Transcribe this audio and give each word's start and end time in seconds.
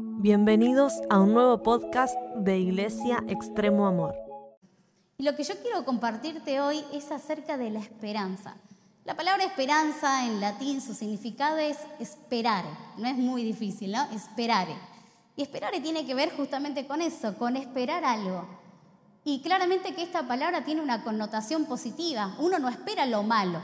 Bienvenidos 0.00 0.92
a 1.10 1.18
un 1.18 1.34
nuevo 1.34 1.60
podcast 1.64 2.14
de 2.36 2.56
Iglesia 2.56 3.24
Extremo 3.26 3.84
Amor. 3.88 4.14
Y 5.18 5.24
lo 5.24 5.34
que 5.34 5.42
yo 5.42 5.54
quiero 5.60 5.84
compartirte 5.84 6.60
hoy 6.60 6.84
es 6.92 7.10
acerca 7.10 7.56
de 7.56 7.70
la 7.70 7.80
esperanza. 7.80 8.58
La 9.04 9.16
palabra 9.16 9.42
esperanza 9.42 10.24
en 10.24 10.40
latín, 10.40 10.80
su 10.80 10.94
significado 10.94 11.56
es 11.56 11.78
esperare. 11.98 12.68
No 12.96 13.08
es 13.08 13.16
muy 13.16 13.42
difícil, 13.42 13.90
¿no? 13.90 14.04
Esperare. 14.12 14.76
Y 15.34 15.42
esperare 15.42 15.80
tiene 15.80 16.06
que 16.06 16.14
ver 16.14 16.30
justamente 16.36 16.86
con 16.86 17.02
eso, 17.02 17.36
con 17.36 17.56
esperar 17.56 18.04
algo. 18.04 18.46
Y 19.24 19.40
claramente 19.40 19.96
que 19.96 20.02
esta 20.04 20.28
palabra 20.28 20.64
tiene 20.64 20.80
una 20.80 21.02
connotación 21.02 21.64
positiva. 21.64 22.36
Uno 22.38 22.60
no 22.60 22.68
espera 22.68 23.04
lo 23.04 23.24
malo. 23.24 23.60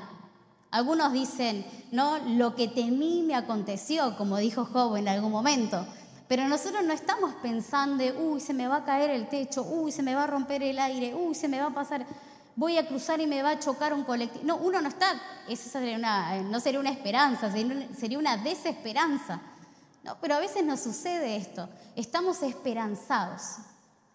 Algunos 0.72 1.12
dicen, 1.12 1.64
no, 1.92 2.18
lo 2.18 2.56
que 2.56 2.66
temí 2.66 3.22
me 3.22 3.36
aconteció, 3.36 4.16
como 4.16 4.38
dijo 4.38 4.64
Job 4.64 4.96
en 4.96 5.06
algún 5.06 5.30
momento. 5.30 5.86
Pero 6.34 6.48
nosotros 6.48 6.82
no 6.82 6.92
estamos 6.92 7.32
pensando, 7.34 8.02
uy, 8.18 8.40
se 8.40 8.52
me 8.52 8.66
va 8.66 8.78
a 8.78 8.84
caer 8.84 9.10
el 9.10 9.28
techo, 9.28 9.62
uy, 9.62 9.92
se 9.92 10.02
me 10.02 10.16
va 10.16 10.24
a 10.24 10.26
romper 10.26 10.64
el 10.64 10.80
aire, 10.80 11.14
uy, 11.14 11.32
se 11.32 11.46
me 11.46 11.60
va 11.60 11.66
a 11.66 11.70
pasar, 11.70 12.04
voy 12.56 12.76
a 12.76 12.88
cruzar 12.88 13.20
y 13.20 13.28
me 13.28 13.40
va 13.40 13.50
a 13.50 13.60
chocar 13.60 13.94
un 13.94 14.02
colectivo. 14.02 14.42
No, 14.44 14.56
uno 14.56 14.80
no 14.80 14.88
está, 14.88 15.12
eso 15.48 15.70
sería 15.70 15.96
una, 15.96 16.42
no 16.42 16.58
sería 16.58 16.80
una 16.80 16.90
esperanza, 16.90 17.52
sería 17.52 18.18
una 18.18 18.36
desesperanza. 18.36 19.40
No, 20.02 20.18
pero 20.20 20.34
a 20.34 20.40
veces 20.40 20.64
nos 20.64 20.80
sucede 20.80 21.36
esto, 21.36 21.68
estamos 21.94 22.42
esperanzados. 22.42 23.58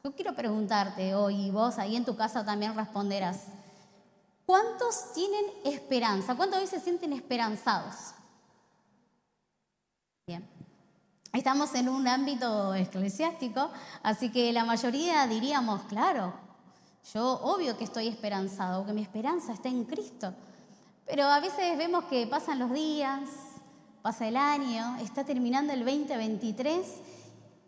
Yo 0.04 0.13
quiero 0.13 0.36
preguntarte 0.36 1.16
hoy, 1.16 1.46
y 1.46 1.52
vos 1.52 1.77
ahí 1.77 1.96
en 1.96 2.04
tu 2.04 2.18
casa 2.18 2.44
también 2.44 2.76
responderás, 2.76 3.46
¿cuántos 4.46 5.13
tienen 5.13 5.46
esperanza? 5.63 6.36
¿Cuántas 6.36 6.60
veces 6.60 6.84
sienten 6.84 7.13
esperanzados? 7.13 7.96
Bien. 10.27 10.60
Estamos 11.32 11.76
en 11.76 11.90
un 11.90 12.08
ámbito 12.08 12.74
eclesiástico, 12.74 13.70
así 14.02 14.32
que 14.32 14.52
la 14.52 14.66
mayoría 14.66 15.28
diríamos, 15.28 15.84
claro, 15.84 16.34
yo 17.13 17.40
obvio 17.44 17.77
que 17.77 17.84
estoy 17.84 18.08
esperanzado, 18.08 18.84
que 18.84 18.94
mi 18.94 19.04
esperanza 19.04 19.54
está 19.54 19.70
en 19.70 19.84
Cristo. 19.84 20.34
Pero 21.05 21.26
a 21.26 21.40
veces 21.40 21.77
vemos 21.77 22.05
que 22.05 22.26
pasan 22.26 22.58
los 22.58 22.74
días, 22.74 23.30
pasa 24.02 24.27
el 24.27 24.38
año, 24.38 24.98
está 25.02 25.24
terminando 25.24 25.71
el 25.71 25.86
2023 25.86 26.86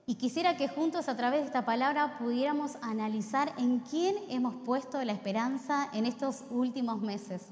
y 0.07 0.15
quisiera 0.15 0.57
que 0.57 0.67
juntos 0.67 1.07
a 1.07 1.15
través 1.15 1.41
de 1.41 1.45
esta 1.45 1.63
palabra 1.63 2.17
pudiéramos 2.17 2.77
analizar 2.81 3.53
en 3.59 3.79
quién 3.79 4.15
hemos 4.29 4.55
puesto 4.65 5.03
la 5.03 5.13
esperanza 5.13 5.87
en 5.93 6.07
estos 6.07 6.43
últimos 6.49 6.99
meses, 7.01 7.43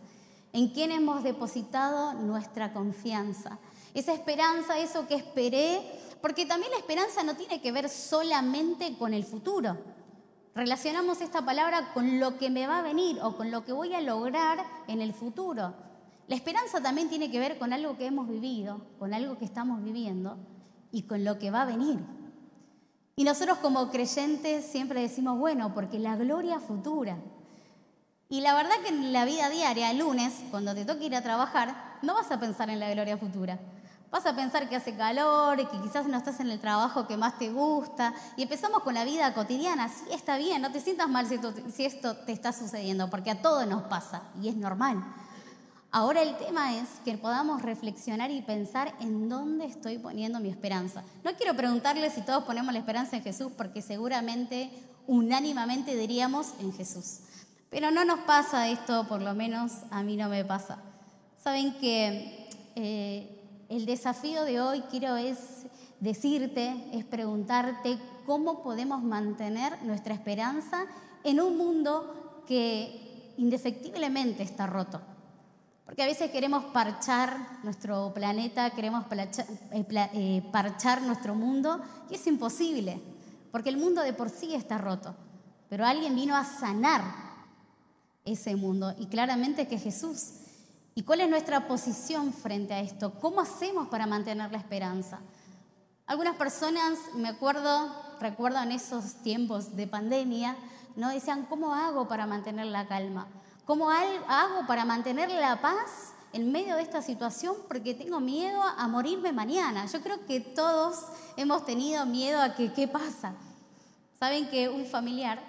en 0.54 0.70
quién 0.70 0.92
hemos 0.92 1.22
depositado 1.24 2.14
nuestra 2.14 2.74
confianza. 2.74 3.60
Esa 3.94 4.14
esperanza, 4.14 4.78
eso 4.80 5.08
que 5.08 5.16
esperé, 5.16 5.82
porque 6.22 6.46
también 6.46 6.72
la 6.72 6.78
esperanza 6.78 7.24
no 7.24 7.36
tiene 7.36 7.62
que 7.62 7.72
ver 7.72 7.90
solamente 7.90 8.96
con 8.98 9.14
el 9.14 9.24
futuro. 9.24 9.78
Relacionamos 10.56 11.22
esta 11.22 11.46
palabra 11.46 11.94
con 11.94 12.20
lo 12.20 12.38
que 12.38 12.50
me 12.50 12.68
va 12.68 12.80
a 12.80 12.84
venir 12.84 13.20
o 13.22 13.38
con 13.38 13.52
lo 13.52 13.64
que 13.64 13.72
voy 13.72 13.94
a 13.94 14.02
lograr 14.02 14.66
en 14.88 15.02
el 15.02 15.14
futuro. 15.14 15.74
La 16.28 16.36
esperanza 16.36 16.82
también 16.82 17.10
tiene 17.10 17.32
que 17.32 17.40
ver 17.40 17.58
con 17.58 17.74
algo 17.74 17.98
que 17.98 18.06
hemos 18.06 18.28
vivido, 18.28 18.82
con 19.00 19.14
algo 19.14 19.38
que 19.38 19.46
estamos 19.46 19.84
viviendo 19.84 20.38
y 20.92 21.04
con 21.04 21.24
lo 21.24 21.40
que 21.40 21.50
va 21.50 21.62
a 21.62 21.66
venir. 21.66 22.00
Y 23.16 23.24
nosotros 23.24 23.58
como 23.60 23.90
creyentes 23.90 24.66
siempre 24.66 25.02
decimos, 25.02 25.38
bueno, 25.38 25.74
porque 25.74 26.00
la 26.00 26.16
gloria 26.16 26.60
futura. 26.60 27.18
Y 28.30 28.42
la 28.42 28.54
verdad 28.54 28.76
que 28.84 28.90
en 28.90 29.12
la 29.12 29.26
vida 29.26 29.50
diaria, 29.50 29.92
el 29.92 30.00
lunes, 30.00 30.42
cuando 30.52 30.76
te 30.76 30.86
toque 30.86 31.06
ir 31.06 31.16
a 31.16 31.24
trabajar, 31.24 31.98
no 32.02 32.14
vas 32.14 32.32
a 32.32 32.40
pensar 32.40 32.70
en 32.70 32.80
la 32.80 32.92
gloria 32.92 33.18
futura. 33.18 33.60
Vas 34.12 34.26
a 34.26 34.36
pensar 34.36 34.68
que 34.68 34.76
hace 34.76 34.96
calor, 34.96 35.60
y 35.60 35.66
que 35.66 35.80
quizás 35.82 36.08
no 36.08 36.18
estás 36.18 36.40
en 36.40 36.50
el 36.50 36.60
trabajo 36.60 37.06
que 37.06 37.16
más 37.16 37.38
te 37.38 37.52
gusta. 37.52 38.14
Y 38.38 38.44
empezamos 38.44 38.82
con 38.82 38.96
la 38.96 39.04
vida 39.04 39.34
cotidiana. 39.34 39.88
Sí, 39.88 40.06
está 40.12 40.38
bien, 40.38 40.62
no 40.62 40.72
te 40.72 40.80
sientas 40.80 41.08
mal 41.08 41.28
si 41.28 41.86
esto, 41.86 42.16
te 42.16 42.32
está 42.32 42.52
sucediendo, 42.52 43.10
porque 43.10 43.32
a 43.32 43.42
todos 43.42 43.68
nos 43.68 43.84
pasa 43.84 44.24
y 44.42 44.50
es 44.50 44.56
normal. 44.56 45.04
Ahora 45.92 46.22
el 46.22 46.38
tema 46.38 46.76
es 46.76 46.88
que 47.04 47.18
podamos 47.18 47.64
reflexionar 47.64 48.30
y 48.30 48.42
pensar 48.42 48.94
en 49.00 49.28
dónde 49.28 49.66
estoy 49.66 49.98
poniendo 49.98 50.40
mi 50.40 50.50
esperanza. 50.50 51.04
No 51.24 51.34
quiero 51.34 51.56
preguntarle 51.56 52.10
si 52.12 52.22
todos 52.22 52.44
ponemos 52.44 52.74
la 52.74 52.80
esperanza 52.80 53.16
en 53.16 53.24
Jesús, 53.24 53.52
porque 53.58 53.82
seguramente 53.82 54.72
unánimamente 55.08 55.96
diríamos 55.96 56.54
en 56.60 56.74
Jesús. 56.74 57.22
Pero 57.70 57.90
no 57.92 58.06
nos 58.06 58.20
pasa 58.22 58.68
esto, 58.68 59.08
por 59.08 59.22
lo 59.22 59.34
menos 59.34 59.72
a 59.92 60.04
mí 60.04 60.16
no 60.16 60.30
me 60.30 60.46
pasa. 60.46 60.78
Saben 61.44 61.74
que 61.80 62.50
eh, 62.76 63.39
el 63.70 63.86
desafío 63.86 64.44
de 64.44 64.60
hoy 64.60 64.82
quiero 64.90 65.16
es 65.16 65.38
decirte, 66.00 66.90
es 66.92 67.06
preguntarte 67.06 67.98
cómo 68.26 68.64
podemos 68.64 69.04
mantener 69.04 69.82
nuestra 69.84 70.14
esperanza 70.14 70.86
en 71.24 71.40
un 71.40 71.58
mundo 71.58 72.44
que 72.48 73.34
indefectiblemente 73.38 74.44
está 74.44 74.66
roto. 74.66 75.00
Porque 75.86 76.04
a 76.04 76.08
veces 76.08 76.32
queremos 76.32 76.66
parchar 76.66 77.60
nuestro 77.64 78.14
planeta, 78.14 78.72
queremos 78.72 79.06
eh, 79.12 79.86
eh, 80.14 80.44
parchar 80.52 81.02
nuestro 81.02 81.36
mundo 81.36 81.82
y 82.10 82.16
es 82.16 82.28
imposible, 82.28 83.02
porque 83.52 83.70
el 83.70 83.78
mundo 83.78 84.02
de 84.02 84.14
por 84.14 84.30
sí 84.30 84.54
está 84.54 84.78
roto. 84.78 85.16
Pero 85.70 85.86
alguien 85.86 86.16
vino 86.16 86.36
a 86.36 86.44
sanar 86.44 87.02
ese 88.26 88.56
mundo 88.56 88.94
y 88.98 89.08
claramente 89.08 89.68
que 89.68 89.78
Jesús. 89.78 90.39
¿Y 91.00 91.04
cuál 91.04 91.22
es 91.22 91.30
nuestra 91.30 91.66
posición 91.66 92.34
frente 92.34 92.74
a 92.74 92.82
esto? 92.82 93.14
¿Cómo 93.22 93.40
hacemos 93.40 93.88
para 93.88 94.06
mantener 94.06 94.52
la 94.52 94.58
esperanza? 94.58 95.22
Algunas 96.06 96.36
personas, 96.36 97.00
me 97.16 97.30
acuerdo, 97.30 97.90
recuerdo 98.20 98.62
en 98.62 98.74
esos 98.74 99.14
tiempos 99.24 99.78
de 99.78 99.88
pandemia, 99.88 100.58
no 100.98 101.08
decían, 101.08 101.46
¿cómo 101.46 101.74
hago 101.74 102.10
para 102.10 102.28
mantener 102.28 102.66
la 102.66 102.86
calma? 102.86 103.28
¿Cómo 103.64 103.90
hago 103.90 104.68
para 104.68 104.84
mantener 104.84 105.32
la 105.32 105.62
paz 105.62 106.12
en 106.34 106.52
medio 106.52 106.76
de 106.76 106.82
esta 106.82 107.02
situación? 107.02 107.56
Porque 107.70 107.94
tengo 107.94 108.20
miedo 108.20 108.62
a 108.62 108.86
morirme 108.90 109.32
mañana. 109.32 109.86
Yo 109.86 110.02
creo 110.02 110.26
que 110.26 110.42
todos 110.42 111.06
hemos 111.38 111.64
tenido 111.64 112.06
miedo 112.06 112.42
a 112.42 112.56
que 112.56 112.74
qué 112.74 112.90
pasa. 112.90 113.36
Saben 114.20 114.50
que 114.50 114.68
un 114.68 114.86
familiar 114.86 115.40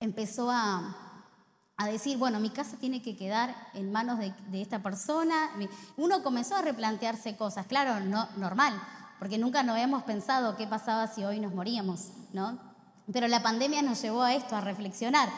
empezó 0.00 0.50
a, 0.50 1.09
decir, 1.86 2.18
bueno, 2.18 2.40
mi 2.40 2.50
casa 2.50 2.76
tiene 2.78 3.02
que 3.02 3.16
quedar 3.16 3.54
en 3.74 3.92
manos 3.92 4.18
de, 4.18 4.34
de, 4.48 4.62
esta 4.62 4.80
persona. 4.80 5.50
Uno 5.96 6.22
comenzó 6.22 6.56
a 6.56 6.62
replantearse 6.62 7.36
cosas, 7.36 7.66
claro, 7.66 8.00
no 8.00 8.28
normal, 8.36 8.80
porque 9.18 9.38
nunca 9.38 9.62
nos 9.62 9.74
habíamos 9.74 10.02
pensado 10.02 10.56
qué 10.56 10.66
pasaba 10.66 11.06
si 11.06 11.24
hoy 11.24 11.40
nos 11.40 11.54
moríamos, 11.54 12.08
¿no? 12.32 12.58
Pero 13.12 13.28
la 13.28 13.42
pandemia 13.42 13.82
nos 13.82 14.00
llevó 14.02 14.22
a 14.22 14.34
esto, 14.34 14.56
a 14.56 14.60
reflexionar. 14.60 15.28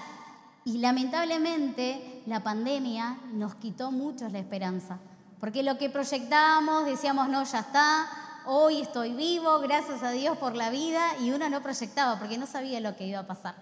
Y 0.64 0.78
lamentablemente 0.78 2.22
la 2.26 2.42
pandemia 2.42 3.18
nos 3.32 3.54
quitó 3.56 3.90
mucho 3.90 4.28
la 4.28 4.38
esperanza. 4.38 4.98
Porque 5.40 5.62
lo 5.62 5.76
que 5.76 5.90
proyectábamos, 5.90 6.86
decíamos, 6.86 7.28
no, 7.28 7.42
ya 7.42 7.60
está, 7.60 8.08
hoy 8.46 8.82
estoy 8.82 9.12
vivo, 9.14 9.58
gracias 9.60 10.02
a 10.02 10.10
Dios 10.10 10.38
por 10.38 10.54
la 10.54 10.70
vida, 10.70 11.18
y 11.18 11.32
uno 11.32 11.48
no 11.48 11.62
proyectaba 11.62 12.18
porque 12.18 12.38
no 12.38 12.46
sabía 12.46 12.78
lo 12.80 12.94
que 12.94 13.06
iba 13.06 13.20
a 13.20 13.26
pasar. 13.26 13.56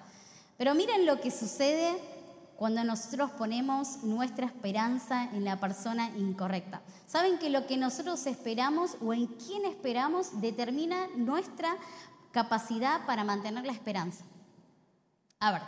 Pero 0.59 0.75
miren 0.75 1.07
lo 1.07 1.21
que 1.23 1.31
sucede 1.31 1.97
cuando 2.61 2.85
nosotros 2.85 3.31
ponemos 3.31 4.03
nuestra 4.03 4.45
esperanza 4.45 5.25
en 5.33 5.47
la 5.47 5.59
persona 5.59 6.11
incorrecta. 6.11 6.83
Saben 7.07 7.39
que 7.39 7.49
lo 7.49 7.67
que 7.67 7.79
nosotros 7.79 8.27
esperamos 8.27 8.99
o 9.01 9.15
en 9.15 9.29
quién 9.29 9.65
esperamos 9.65 10.43
determina 10.43 11.07
nuestra 11.17 11.75
capacidad 12.33 13.07
para 13.07 13.25
mantener 13.25 13.65
la 13.65 13.73
esperanza. 13.73 14.27
A 15.39 15.53
ver, 15.53 15.63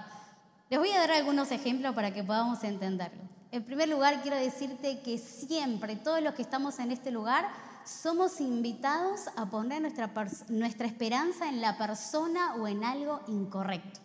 les 0.69 0.79
voy 0.79 0.91
a 0.91 0.99
dar 0.99 1.13
algunos 1.13 1.51
ejemplos 1.51 1.95
para 1.95 2.13
que 2.13 2.25
podamos 2.25 2.63
entenderlo. 2.63 3.23
En 3.53 3.65
primer 3.65 3.89
lugar, 3.89 4.21
quiero 4.21 4.37
decirte 4.37 5.01
que 5.01 5.17
siempre, 5.17 5.97
todos 5.97 6.21
los 6.21 6.35
que 6.35 6.43
estamos 6.43 6.79
en 6.79 6.91
este 6.91 7.11
lugar, 7.11 7.49
somos 7.87 8.39
invitados 8.39 9.29
a 9.37 9.47
poner 9.47 9.81
nuestra, 9.81 10.13
nuestra 10.51 10.87
esperanza 10.87 11.49
en 11.49 11.63
la 11.63 11.79
persona 11.79 12.57
o 12.57 12.69
en 12.69 12.85
algo 12.85 13.21
incorrecto. 13.29 14.02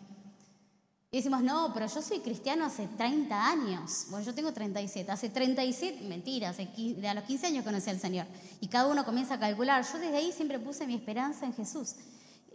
Y 1.10 1.18
decimos, 1.18 1.42
no, 1.42 1.72
pero 1.74 1.88
yo 1.88 2.02
soy 2.02 2.20
cristiano 2.20 2.66
hace 2.66 2.86
30 2.86 3.48
años. 3.50 4.08
Bueno, 4.10 4.26
yo 4.26 4.36
tengo 4.36 4.52
37. 4.52 5.10
Hace 5.10 5.30
37, 5.30 6.04
mentira, 6.04 6.50
hace, 6.50 6.68
a 7.08 7.14
los 7.14 7.24
15 7.24 7.48
años 7.48 7.64
conocí 7.64 7.90
al 7.90 8.00
Señor. 8.00 8.26
Y 8.60 8.68
cada 8.68 8.88
uno 8.88 9.06
comienza 9.06 9.36
a 9.36 9.40
calcular. 9.40 9.86
Yo 9.86 10.00
desde 10.00 10.18
ahí 10.18 10.34
siempre 10.34 10.60
puse 10.60 10.86
mi 10.86 10.96
esperanza 10.96 11.46
en 11.46 11.54
Jesús. 11.54 11.96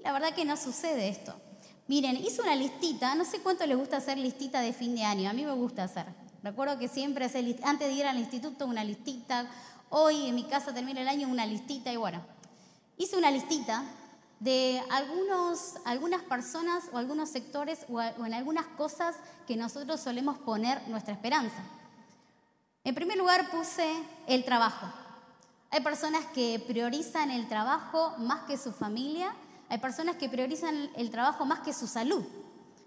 La 0.04 0.12
verdad 0.12 0.34
que 0.34 0.44
no 0.44 0.56
sucede 0.58 1.08
esto. 1.08 1.34
Miren, 1.88 2.16
hice 2.16 2.42
una 2.42 2.54
listita, 2.54 3.14
no 3.14 3.24
sé 3.24 3.40
cuánto 3.40 3.66
les 3.66 3.76
gusta 3.76 3.96
hacer 3.96 4.18
listita 4.18 4.60
de 4.60 4.72
fin 4.72 4.94
de 4.94 5.02
año, 5.02 5.28
a 5.28 5.32
mí 5.32 5.44
me 5.44 5.52
gusta 5.52 5.84
hacer. 5.84 6.06
Recuerdo 6.42 6.78
que 6.78 6.88
siempre 6.88 7.24
antes 7.64 7.88
de 7.88 7.92
ir 7.92 8.06
al 8.06 8.18
instituto 8.18 8.66
una 8.66 8.84
listita, 8.84 9.50
hoy 9.90 10.28
en 10.28 10.34
mi 10.34 10.44
casa 10.44 10.72
termina 10.72 11.00
el 11.00 11.08
año 11.08 11.28
una 11.28 11.44
listita 11.44 11.92
y 11.92 11.96
bueno, 11.96 12.22
hice 12.98 13.16
una 13.16 13.30
listita 13.30 13.84
de 14.42 14.82
algunos, 14.90 15.74
algunas 15.84 16.20
personas 16.22 16.84
o 16.92 16.98
algunos 16.98 17.28
sectores 17.28 17.86
o 17.88 18.00
en 18.02 18.34
algunas 18.34 18.66
cosas 18.66 19.14
que 19.46 19.56
nosotros 19.56 20.00
solemos 20.00 20.36
poner 20.38 20.82
nuestra 20.88 21.14
esperanza. 21.14 21.62
En 22.82 22.92
primer 22.92 23.16
lugar 23.16 23.52
puse 23.52 23.88
el 24.26 24.44
trabajo. 24.44 24.86
Hay 25.70 25.80
personas 25.80 26.24
que 26.34 26.62
priorizan 26.66 27.30
el 27.30 27.48
trabajo 27.48 28.14
más 28.18 28.40
que 28.42 28.58
su 28.58 28.72
familia. 28.72 29.32
Hay 29.68 29.78
personas 29.78 30.16
que 30.16 30.28
priorizan 30.28 30.90
el 30.96 31.10
trabajo 31.12 31.46
más 31.46 31.60
que 31.60 31.72
su 31.72 31.86
salud. 31.86 32.24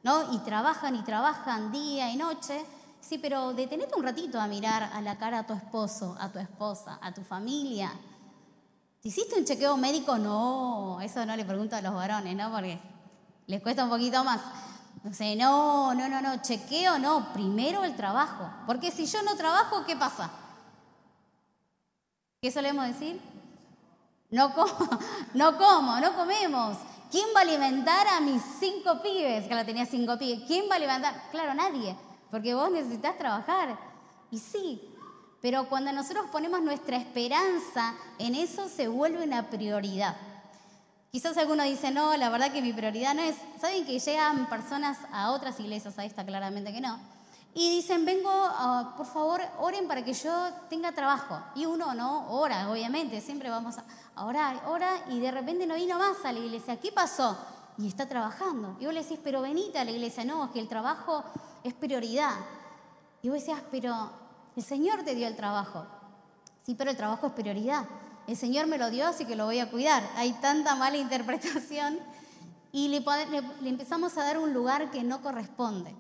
¿no? 0.04 0.34
Y 0.34 0.40
trabajan 0.40 0.94
y 0.98 1.04
trabajan 1.04 1.72
día 1.72 2.12
y 2.12 2.18
noche. 2.18 2.66
Sí, 3.00 3.18
pero 3.18 3.54
detenete 3.54 3.96
un 3.96 4.04
ratito 4.04 4.42
a 4.42 4.48
mirar 4.48 4.84
a 4.92 5.02
la 5.02 5.18
cara 5.18 5.40
a 5.40 5.48
tu 5.48 5.54
esposo, 5.54 6.18
a 6.20 6.28
tu 6.30 6.38
esposa, 6.38 7.00
a 7.02 7.14
tu 7.14 7.24
familia. 7.24 7.94
¿Te 9.06 9.10
hiciste 9.10 9.38
un 9.38 9.46
chequeo 9.46 9.78
médico? 9.78 10.18
No, 10.18 11.00
eso 11.00 11.24
no 11.28 11.36
le 11.36 11.46
pregunto 11.46 11.76
a 11.76 11.82
los 11.84 11.94
varones, 11.94 12.36
¿no? 12.36 12.52
Porque 12.52 12.80
les 13.46 13.62
cuesta 13.62 13.84
un 13.84 13.92
poquito 13.92 14.24
más. 14.24 14.42
No 15.04 15.14
sé, 15.14 15.36
no, 15.36 15.94
no, 15.94 16.10
no, 16.10 16.24
no, 16.24 16.42
chequeo 16.42 16.98
no, 16.98 17.32
primero 17.32 17.84
el 17.84 17.96
trabajo. 17.96 18.50
Porque 18.66 18.90
si 18.90 19.06
yo 19.06 19.22
no 19.22 19.36
trabajo, 19.36 19.86
¿qué 19.86 19.96
pasa? 19.96 20.32
¿Qué 22.42 22.50
solemos 22.50 22.88
decir? 22.88 23.22
No 24.32 24.52
como, 24.56 24.74
no 25.36 25.56
como, 25.56 26.00
no 26.00 26.16
comemos. 26.16 26.76
¿Quién 27.12 27.28
va 27.36 27.42
a 27.42 27.44
alimentar 27.44 28.08
a 28.08 28.22
mis 28.22 28.42
cinco 28.60 29.04
pibes? 29.04 29.48
Que 29.48 29.54
la 29.54 29.64
tenía 29.64 29.86
cinco 29.86 30.18
pibes. 30.18 30.48
¿Quién 30.48 30.66
va 30.68 30.74
a 30.74 30.78
alimentar? 30.78 31.30
Claro, 31.30 31.54
nadie, 31.54 31.96
porque 32.32 32.56
vos 32.56 32.72
necesitas 32.72 33.16
trabajar. 33.20 33.78
Y 34.32 34.40
sí, 34.40 34.95
pero 35.42 35.70
cuando 35.70 35.92
nosotros 35.92 36.26
ponemos 36.32 36.62
nuestra 36.62 36.98
esperanza 36.98 37.94
en 38.20 38.36
eso, 38.36 38.68
se 38.68 38.88
vuelve 38.88 39.24
una 39.24 39.50
prioridad. 39.50 40.16
Quizás 41.12 41.38
alguno 41.38 41.64
dice, 41.64 41.92
no, 41.92 42.18
la 42.18 42.30
verdad 42.30 42.52
que 42.52 42.62
mi 42.62 42.74
prioridad 42.74 43.14
no 43.14 43.22
es. 43.22 43.38
¿Saben 43.62 43.86
que 43.86 44.00
llegan 44.00 44.50
personas 44.50 44.98
a 45.14 45.32
otras 45.32 45.60
iglesias? 45.60 45.98
Ahí 45.98 46.08
está 46.08 46.26
claramente 46.26 46.74
que 46.74 46.82
no. 46.82 47.00
Y 47.54 47.70
dicen, 47.70 48.04
vengo, 48.04 48.30
por 48.98 49.06
favor, 49.06 49.42
oren 49.60 49.88
para 49.88 50.04
que 50.04 50.14
yo 50.14 50.50
tenga 50.70 50.92
trabajo. 50.92 51.40
Y 51.56 51.66
uno 51.66 51.94
no 51.94 52.30
ora, 52.34 52.70
obviamente, 52.70 53.22
siempre 53.22 53.50
vamos 53.50 53.76
a 53.78 54.26
orar, 54.26 54.62
ora, 54.68 54.90
y 55.10 55.22
de 55.22 55.32
repente 55.32 55.66
no 55.66 55.76
vino 55.76 55.98
más 55.98 56.18
a 56.26 56.34
la 56.34 56.40
iglesia. 56.40 56.82
¿Qué 56.82 56.92
pasó? 56.92 57.38
Y 57.78 57.88
está 57.88 58.10
trabajando. 58.10 58.76
Y 58.82 58.86
vos 58.86 58.94
le 58.94 59.04
decís, 59.04 59.20
pero 59.24 59.42
venite 59.42 59.80
a 59.80 59.86
la 59.86 59.92
iglesia. 59.92 60.26
No, 60.26 60.44
es 60.44 60.52
que 60.52 60.60
el 60.60 60.68
trabajo 60.68 61.24
es 61.64 61.74
prioridad. 61.74 62.34
Y 63.22 63.30
vos 63.30 63.40
decías, 63.40 63.62
pero 63.72 64.10
el 64.56 64.64
Señor 64.64 65.04
te 65.04 65.16
dio 65.16 65.28
el 65.28 65.36
trabajo. 65.36 65.86
Sí, 66.66 66.76
pero 66.76 66.92
el 66.92 66.98
trabajo 66.98 67.28
es 67.28 67.34
prioridad. 67.34 67.86
El 68.28 68.38
Señor 68.38 68.68
me 68.68 68.78
lo 68.78 68.90
dio, 68.90 69.08
así 69.08 69.26
que 69.26 69.36
lo 69.36 69.46
voy 69.46 69.60
a 69.60 69.70
cuidar. 69.70 70.04
Hay 70.16 70.34
tanta 70.34 70.76
mala 70.76 70.98
interpretación 71.06 72.00
y 72.72 72.88
le, 72.88 73.04
empezamos 73.64 74.18
a 74.18 74.24
dar 74.24 74.38
un 74.38 74.54
lugar 74.54 74.92
que 74.92 75.04
no 75.04 75.22
corresponde 75.22 75.96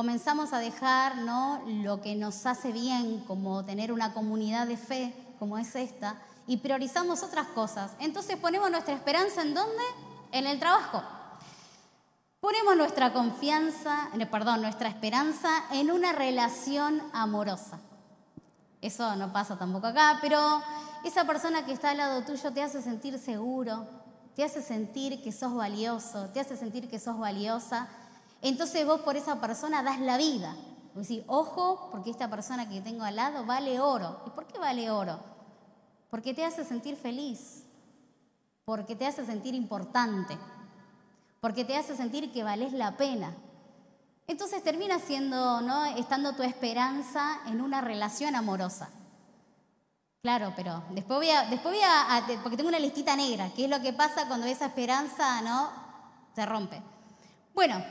comenzamos 0.00 0.54
a 0.54 0.60
dejar 0.60 1.16
¿no? 1.18 1.62
lo 1.66 2.00
que 2.00 2.14
nos 2.14 2.46
hace 2.46 2.72
bien, 2.72 3.22
como 3.26 3.66
tener 3.66 3.92
una 3.92 4.14
comunidad 4.14 4.66
de 4.66 4.78
fe 4.78 5.14
como 5.38 5.58
es 5.58 5.74
esta, 5.76 6.16
y 6.46 6.56
priorizamos 6.56 7.22
otras 7.22 7.48
cosas. 7.48 7.92
Entonces 7.98 8.36
ponemos 8.36 8.70
nuestra 8.70 8.94
esperanza 8.94 9.42
en 9.42 9.52
dónde? 9.52 9.82
En 10.32 10.46
el 10.46 10.58
trabajo. 10.58 11.02
Ponemos 12.40 12.78
nuestra 12.78 13.12
confianza, 13.12 14.08
eh, 14.18 14.24
perdón, 14.24 14.62
nuestra 14.62 14.88
esperanza 14.88 15.50
en 15.72 15.90
una 15.90 16.12
relación 16.12 17.02
amorosa. 17.12 17.78
Eso 18.80 19.14
no 19.16 19.32
pasa 19.32 19.58
tampoco 19.58 19.88
acá, 19.88 20.18
pero 20.20 20.62
esa 21.04 21.24
persona 21.24 21.64
que 21.66 21.72
está 21.72 21.90
al 21.90 21.98
lado 21.98 22.22
tuyo 22.22 22.52
te 22.52 22.62
hace 22.62 22.82
sentir 22.82 23.18
seguro, 23.18 23.86
te 24.34 24.44
hace 24.44 24.62
sentir 24.62 25.22
que 25.22 25.32
sos 25.32 25.54
valioso, 25.54 26.28
te 26.32 26.40
hace 26.40 26.56
sentir 26.56 26.88
que 26.88 26.98
sos 26.98 27.18
valiosa 27.18 27.88
entonces 28.42 28.86
vos 28.86 29.00
por 29.00 29.16
esa 29.16 29.40
persona 29.40 29.82
das 29.82 30.00
la 30.00 30.16
vida. 30.16 30.56
Vos 30.94 31.08
decís, 31.08 31.24
ojo, 31.26 31.88
porque 31.92 32.10
esta 32.10 32.28
persona 32.28 32.68
que 32.68 32.80
tengo 32.80 33.04
al 33.04 33.16
lado 33.16 33.44
vale 33.44 33.80
oro. 33.80 34.22
¿Y 34.26 34.30
por 34.30 34.46
qué 34.46 34.58
vale 34.58 34.90
oro? 34.90 35.18
Porque 36.10 36.34
te 36.34 36.44
hace 36.44 36.64
sentir 36.64 36.96
feliz, 36.96 37.64
porque 38.64 38.96
te 38.96 39.06
hace 39.06 39.24
sentir 39.24 39.54
importante, 39.54 40.36
porque 41.40 41.64
te 41.64 41.76
hace 41.76 41.96
sentir 41.96 42.32
que 42.32 42.42
vales 42.42 42.72
la 42.72 42.96
pena. 42.96 43.34
Entonces 44.30 44.62
termina 44.62 44.98
siendo, 44.98 45.60
¿no? 45.60 45.84
Estando 45.96 46.34
tu 46.34 46.42
esperanza 46.42 47.40
en 47.46 47.60
una 47.60 47.80
relación 47.80 48.34
amorosa. 48.36 48.88
Claro, 50.22 50.52
pero 50.54 50.82
después 50.90 51.18
voy 51.18 51.30
a, 51.30 51.44
después 51.50 51.74
voy 51.74 51.84
a, 51.84 52.24
porque 52.42 52.56
tengo 52.56 52.68
una 52.68 52.78
listita 52.78 53.16
negra, 53.16 53.50
¿qué 53.56 53.64
es 53.64 53.70
lo 53.70 53.80
que 53.80 53.92
pasa 53.92 54.28
cuando 54.28 54.46
esa 54.46 54.66
esperanza, 54.66 55.42
¿no? 55.42 55.70
Se 56.34 56.46
rompe. 56.46 56.80
Bueno, 57.54 57.82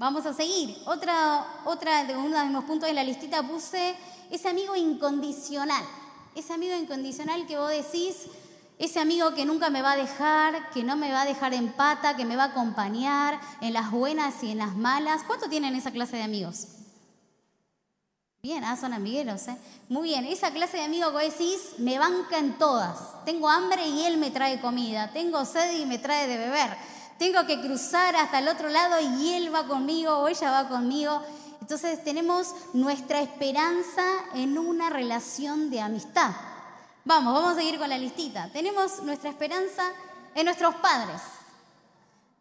Vamos 0.00 0.24
a 0.24 0.32
seguir. 0.32 0.78
Otra, 0.86 2.04
de 2.08 2.16
uno 2.16 2.38
de 2.38 2.46
mis 2.46 2.64
puntos 2.64 2.88
de 2.88 2.94
la 2.94 3.04
listita 3.04 3.42
puse 3.42 3.94
ese 4.30 4.48
amigo 4.48 4.74
incondicional. 4.74 5.84
Ese 6.34 6.54
amigo 6.54 6.74
incondicional 6.74 7.46
que 7.46 7.58
vos 7.58 7.68
decís, 7.68 8.28
ese 8.80 8.98
amigo 8.98 9.34
que 9.34 9.44
nunca 9.44 9.70
me 9.70 9.82
va 9.82 9.92
a 9.92 9.96
dejar, 9.96 10.70
que 10.70 10.82
no 10.82 10.96
me 10.96 11.12
va 11.12 11.22
a 11.22 11.24
dejar 11.24 11.54
en 11.54 11.68
pata, 11.72 12.16
que 12.16 12.24
me 12.24 12.34
va 12.34 12.44
a 12.44 12.46
acompañar 12.46 13.40
en 13.60 13.72
las 13.72 13.92
buenas 13.92 14.42
y 14.42 14.50
en 14.50 14.58
las 14.58 14.74
malas. 14.74 15.22
¿Cuánto 15.24 15.48
tienen 15.48 15.76
esa 15.76 15.92
clase 15.92 16.16
de 16.16 16.24
amigos? 16.24 16.66
Bien, 18.42 18.64
ah, 18.64 18.76
son 18.76 18.92
amigueros, 18.92 19.46
¿eh? 19.48 19.56
Muy 19.88 20.08
bien, 20.08 20.24
esa 20.24 20.50
clase 20.50 20.78
de 20.78 20.84
amigos 20.84 21.12
que 21.12 21.30
decís, 21.30 21.74
me 21.78 21.98
banca 21.98 22.38
en 22.38 22.58
todas. 22.58 23.24
Tengo 23.24 23.48
hambre 23.48 23.86
y 23.86 24.06
él 24.06 24.16
me 24.16 24.30
trae 24.30 24.60
comida. 24.60 25.12
Tengo 25.12 25.44
sed 25.44 25.78
y 25.78 25.86
me 25.86 25.98
trae 25.98 26.26
de 26.26 26.38
beber 26.38 26.70
tengo 27.20 27.44
que 27.44 27.60
cruzar 27.60 28.16
hasta 28.16 28.38
el 28.38 28.48
otro 28.48 28.70
lado 28.70 28.98
y 28.98 29.34
él 29.34 29.54
va 29.54 29.66
conmigo 29.66 30.10
o 30.20 30.28
ella 30.28 30.50
va 30.50 30.70
conmigo. 30.70 31.20
Entonces 31.60 32.02
tenemos 32.02 32.54
nuestra 32.72 33.20
esperanza 33.20 34.02
en 34.32 34.56
una 34.56 34.88
relación 34.88 35.68
de 35.68 35.82
amistad. 35.82 36.30
Vamos, 37.04 37.32
vamos 37.32 37.52
a 37.52 37.54
seguir 37.54 37.78
con 37.78 37.88
la 37.88 37.96
listita. 37.96 38.50
Tenemos 38.52 39.02
nuestra 39.02 39.30
esperanza 39.30 39.90
en 40.34 40.44
nuestros 40.44 40.74
padres. 40.76 41.22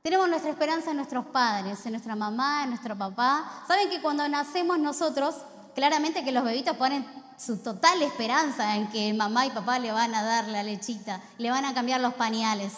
Tenemos 0.02 0.28
nuestra 0.28 0.52
esperanza 0.52 0.92
en 0.92 0.98
nuestros 0.98 1.26
padres, 1.28 1.86
en 1.86 1.94
nuestra 1.94 2.16
mamá, 2.16 2.64
en 2.64 2.70
nuestro 2.70 2.98
papá. 2.98 3.64
Saben 3.68 3.90
que 3.90 4.02
cuando 4.02 4.28
nacemos 4.28 4.78
nosotros, 4.78 5.36
claramente 5.76 6.26
que 6.26 6.34
los 6.34 6.44
bebitos 6.44 6.76
ponen 6.76 7.06
su 7.38 7.58
total 7.60 8.02
esperanza 8.02 8.76
en 8.76 8.90
que 8.90 9.14
mamá 9.14 9.46
y 9.46 9.52
papá 9.52 9.80
le 9.80 9.94
van 9.94 10.14
a 10.14 10.24
dar 10.24 10.48
la 10.50 10.62
lechita, 10.62 11.22
le 11.38 11.50
van 11.50 11.64
a 11.64 11.74
cambiar 11.74 12.02
los 12.02 12.14
pañales. 12.16 12.74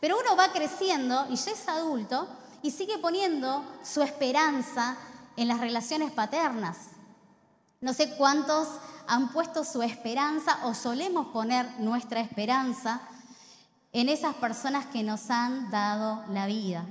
Pero 0.00 0.16
uno 0.18 0.36
va 0.36 0.52
creciendo 0.52 1.26
y 1.30 1.36
ya 1.36 1.50
es 1.50 1.68
adulto 1.68 2.28
y 2.62 2.70
sigue 2.70 2.98
poniendo 2.98 3.64
su 3.82 4.02
esperanza 4.02 4.96
en 5.36 5.48
las 5.48 5.58
relaciones 5.58 6.12
paternas. 6.12 6.76
No 7.84 7.92
sé 7.92 8.08
cuántos 8.16 8.66
han 9.06 9.30
puesto 9.30 9.62
su 9.62 9.82
esperanza 9.82 10.58
o 10.64 10.72
solemos 10.72 11.26
poner 11.26 11.68
nuestra 11.80 12.22
esperanza 12.22 13.02
en 13.92 14.08
esas 14.08 14.34
personas 14.36 14.86
que 14.86 15.02
nos 15.02 15.28
han 15.28 15.70
dado 15.70 16.24
la 16.30 16.46
vida. 16.46 16.86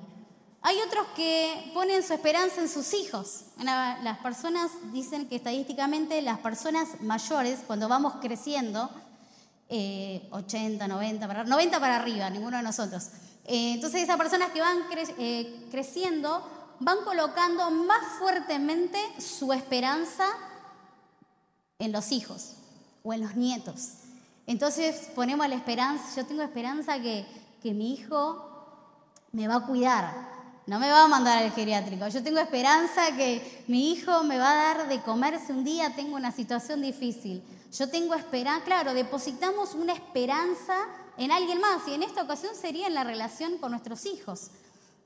Hay 0.62 0.78
otros 0.86 1.08
que 1.16 1.72
ponen 1.74 2.04
su 2.04 2.14
esperanza 2.14 2.62
en 2.62 2.70
sus 2.70 2.94
hijos. 2.94 3.46
Las 3.58 4.20
personas 4.20 4.70
dicen 4.92 5.28
que 5.28 5.38
estadísticamente 5.38 6.22
las 6.22 6.38
personas 6.38 7.02
mayores, 7.02 7.62
cuando 7.66 7.90
vamos 7.90 8.14
creciendo, 8.22 8.92
80, 9.70 10.88
90, 10.88 11.28
para, 11.28 11.44
90 11.44 11.80
para 11.80 11.96
arriba, 11.96 12.30
ninguno 12.30 12.58
de 12.58 12.64
nosotros. 12.64 13.08
Eh, 13.46 13.74
entonces 13.74 14.04
esas 14.04 14.18
personas 14.18 14.52
que 14.52 14.62
van 14.62 14.78
eh, 15.18 15.68
creciendo 15.72 16.48
van 16.80 17.00
colocando 17.04 17.72
más 17.72 18.20
fuertemente 18.20 19.00
su 19.20 19.54
esperanza 19.54 20.28
en 21.80 21.92
los 21.92 22.12
hijos 22.12 22.56
o 23.04 23.14
en 23.14 23.22
los 23.22 23.36
nietos. 23.36 23.94
Entonces 24.48 25.10
ponemos 25.16 25.48
la 25.48 25.56
esperanza, 25.56 26.04
yo 26.16 26.26
tengo 26.26 26.42
esperanza 26.42 27.00
que, 27.00 27.26
que 27.62 27.74
mi 27.74 27.94
hijo 27.94 28.50
me 29.32 29.48
va 29.48 29.56
a 29.56 29.66
cuidar, 29.66 30.34
no 30.66 30.80
me 30.80 30.90
va 30.90 31.04
a 31.04 31.08
mandar 31.08 31.44
al 31.44 31.52
geriátrico. 31.52 32.08
Yo 32.08 32.24
tengo 32.24 32.40
esperanza 32.40 33.16
que 33.16 33.64
mi 33.68 33.92
hijo 33.92 34.24
me 34.24 34.38
va 34.38 34.52
a 34.52 34.56
dar 34.76 34.88
de 34.88 35.02
comer 35.02 35.40
si 35.40 35.52
un 35.52 35.64
día 35.64 35.96
tengo 35.96 36.16
una 36.16 36.32
situación 36.32 36.82
difícil. 36.82 37.44
Yo 37.72 37.90
tengo 37.90 38.14
esperanza, 38.14 38.64
claro, 38.64 38.94
depositamos 38.94 39.74
una 39.74 39.94
esperanza 39.94 40.76
en 41.18 41.32
alguien 41.32 41.60
más 41.60 41.88
y 41.88 41.94
en 41.94 42.04
esta 42.04 42.22
ocasión 42.24 42.56
sería 42.56 42.88
en 42.88 42.94
la 42.94 43.04
relación 43.04 43.58
con 43.58 43.72
nuestros 43.72 44.06
hijos. 44.06 44.52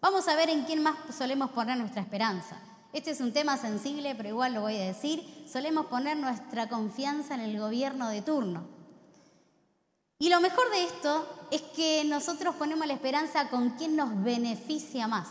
Vamos 0.02 0.28
a 0.28 0.36
ver 0.36 0.50
en 0.50 0.64
quién 0.64 0.84
más 0.84 0.96
solemos 1.16 1.52
poner 1.52 1.78
nuestra 1.78 2.02
esperanza. 2.02 2.58
Este 2.94 3.12
es 3.12 3.20
un 3.20 3.34
tema 3.34 3.58
sensible, 3.58 4.16
pero 4.16 4.30
igual 4.30 4.54
lo 4.54 4.62
voy 4.62 4.76
a 4.78 4.86
decir. 4.86 5.46
Solemos 5.52 5.88
poner 5.88 6.18
nuestra 6.18 6.70
confianza 6.70 7.36
en 7.36 7.42
el 7.42 7.60
gobierno 7.60 8.10
de 8.10 8.22
turno. 8.22 8.66
Y 10.20 10.30
lo 10.30 10.42
mejor 10.42 10.70
de 10.72 10.84
esto 10.84 11.28
es 11.52 11.62
que 11.62 12.04
nosotros 12.06 12.56
ponemos 12.56 12.88
la 12.88 12.94
esperanza 12.94 13.50
con 13.50 13.72
quien 13.72 13.96
nos 13.96 14.24
beneficia 14.24 15.08
más. 15.08 15.28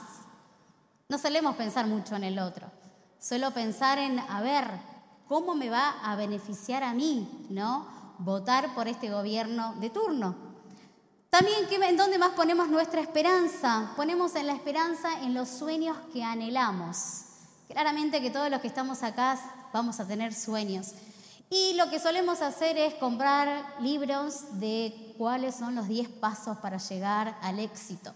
No 1.08 1.18
solemos 1.18 1.56
pensar 1.56 1.86
mucho 1.86 2.14
en 2.14 2.25
el 2.25 2.38
otro. 2.38 2.70
Suelo 3.18 3.52
pensar 3.52 3.98
en, 3.98 4.18
a 4.20 4.40
ver, 4.42 4.66
¿Cómo 5.28 5.56
me 5.56 5.70
va 5.70 5.90
a 6.04 6.14
beneficiar 6.14 6.84
a 6.84 6.94
mí, 6.94 7.48
no? 7.50 7.88
Votar 8.18 8.75
por 8.76 8.86
este 8.86 9.10
gobierno 9.10 9.75
de 9.80 9.90
turno. 9.90 10.36
También, 11.30 11.66
¿en 11.68 11.96
dónde 11.96 12.16
más 12.16 12.30
ponemos 12.30 12.68
nuestra 12.68 13.00
esperanza? 13.00 13.92
Ponemos 13.96 14.36
en 14.36 14.46
la 14.46 14.52
esperanza 14.52 15.20
en 15.22 15.34
los 15.34 15.48
sueños 15.48 15.96
que 16.12 16.22
anhelamos. 16.22 17.25
Claramente 17.68 18.23
que 18.23 18.30
todos 18.30 18.50
los 18.50 18.61
que 18.61 18.68
estamos 18.68 19.02
acá 19.02 19.38
vamos 19.73 20.00
a 20.00 20.06
tener 20.06 20.32
sueños. 20.32 20.92
Y 21.50 21.75
lo 21.75 21.90
que 21.90 22.00
solemos 22.00 22.42
hacer 22.42 22.76
es 22.76 22.94
comprar 22.94 23.76
libros 23.80 24.58
de 24.58 25.14
cuáles 25.16 25.54
son 25.54 25.75
los 25.75 25.87
10 25.87 26.08
pasos 26.08 26.58
para 26.58 26.78
llegar 26.78 27.38
al 27.42 27.61
éxito. 27.61 28.12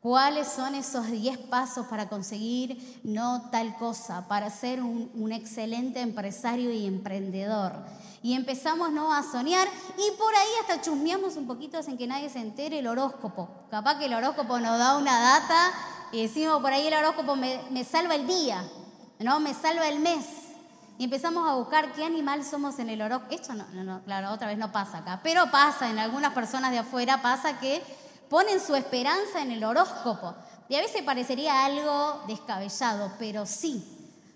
¿Cuáles 0.00 0.48
son 0.48 0.74
esos 0.74 1.10
10 1.10 1.38
pasos 1.38 1.86
para 1.86 2.10
conseguir 2.10 3.00
no 3.04 3.48
tal 3.50 3.74
cosa, 3.78 4.28
para 4.28 4.50
ser 4.50 4.82
un, 4.82 5.32
excelente 5.32 6.00
empresario 6.00 6.70
y 6.70 6.86
emprendedor? 6.86 7.72
Y 8.22 8.34
empezamos 8.34 8.92
¿no? 8.92 9.14
a 9.14 9.22
soñar 9.22 9.66
y 9.96 10.16
por 10.18 10.34
ahí 10.34 10.48
hasta 10.60 10.82
chusmeamos 10.82 11.36
un 11.36 11.46
poquito 11.46 11.82
sin 11.82 11.96
que 11.96 12.06
nadie 12.06 12.28
se 12.28 12.40
entere 12.40 12.80
el 12.80 12.86
horóscopo. 12.86 13.48
Capaz 13.70 13.98
que 13.98 14.04
el 14.04 14.14
horóscopo 14.14 14.60
nos 14.60 14.78
da 14.78 14.98
una 14.98 15.18
data 15.18 15.72
y 16.14 16.22
decimos 16.22 16.62
por 16.62 16.72
ahí 16.72 16.86
el 16.86 16.94
horóscopo 16.94 17.34
me, 17.34 17.60
me 17.70 17.82
salva 17.82 18.14
el 18.14 18.24
día, 18.24 18.64
¿no? 19.18 19.40
me 19.40 19.52
salva 19.52 19.88
el 19.88 19.98
mes. 19.98 20.24
Y 20.96 21.04
empezamos 21.04 21.48
a 21.48 21.54
buscar 21.54 21.92
qué 21.92 22.04
animal 22.04 22.44
somos 22.44 22.78
en 22.78 22.88
el 22.88 23.02
horóscopo. 23.02 23.34
Esto 23.34 23.52
no, 23.52 23.66
no, 23.72 23.82
no, 23.82 24.00
claro, 24.04 24.30
otra 24.30 24.46
vez 24.46 24.56
no 24.56 24.70
pasa 24.70 24.98
acá, 24.98 25.18
pero 25.24 25.50
pasa 25.50 25.90
en 25.90 25.98
algunas 25.98 26.32
personas 26.32 26.70
de 26.70 26.78
afuera, 26.78 27.20
pasa 27.20 27.58
que 27.58 27.82
ponen 28.30 28.60
su 28.60 28.76
esperanza 28.76 29.42
en 29.42 29.50
el 29.50 29.64
horóscopo. 29.64 30.36
Y 30.68 30.76
a 30.76 30.82
veces 30.82 31.02
parecería 31.02 31.64
algo 31.64 32.22
descabellado, 32.28 33.10
pero 33.18 33.44
sí. 33.44 33.84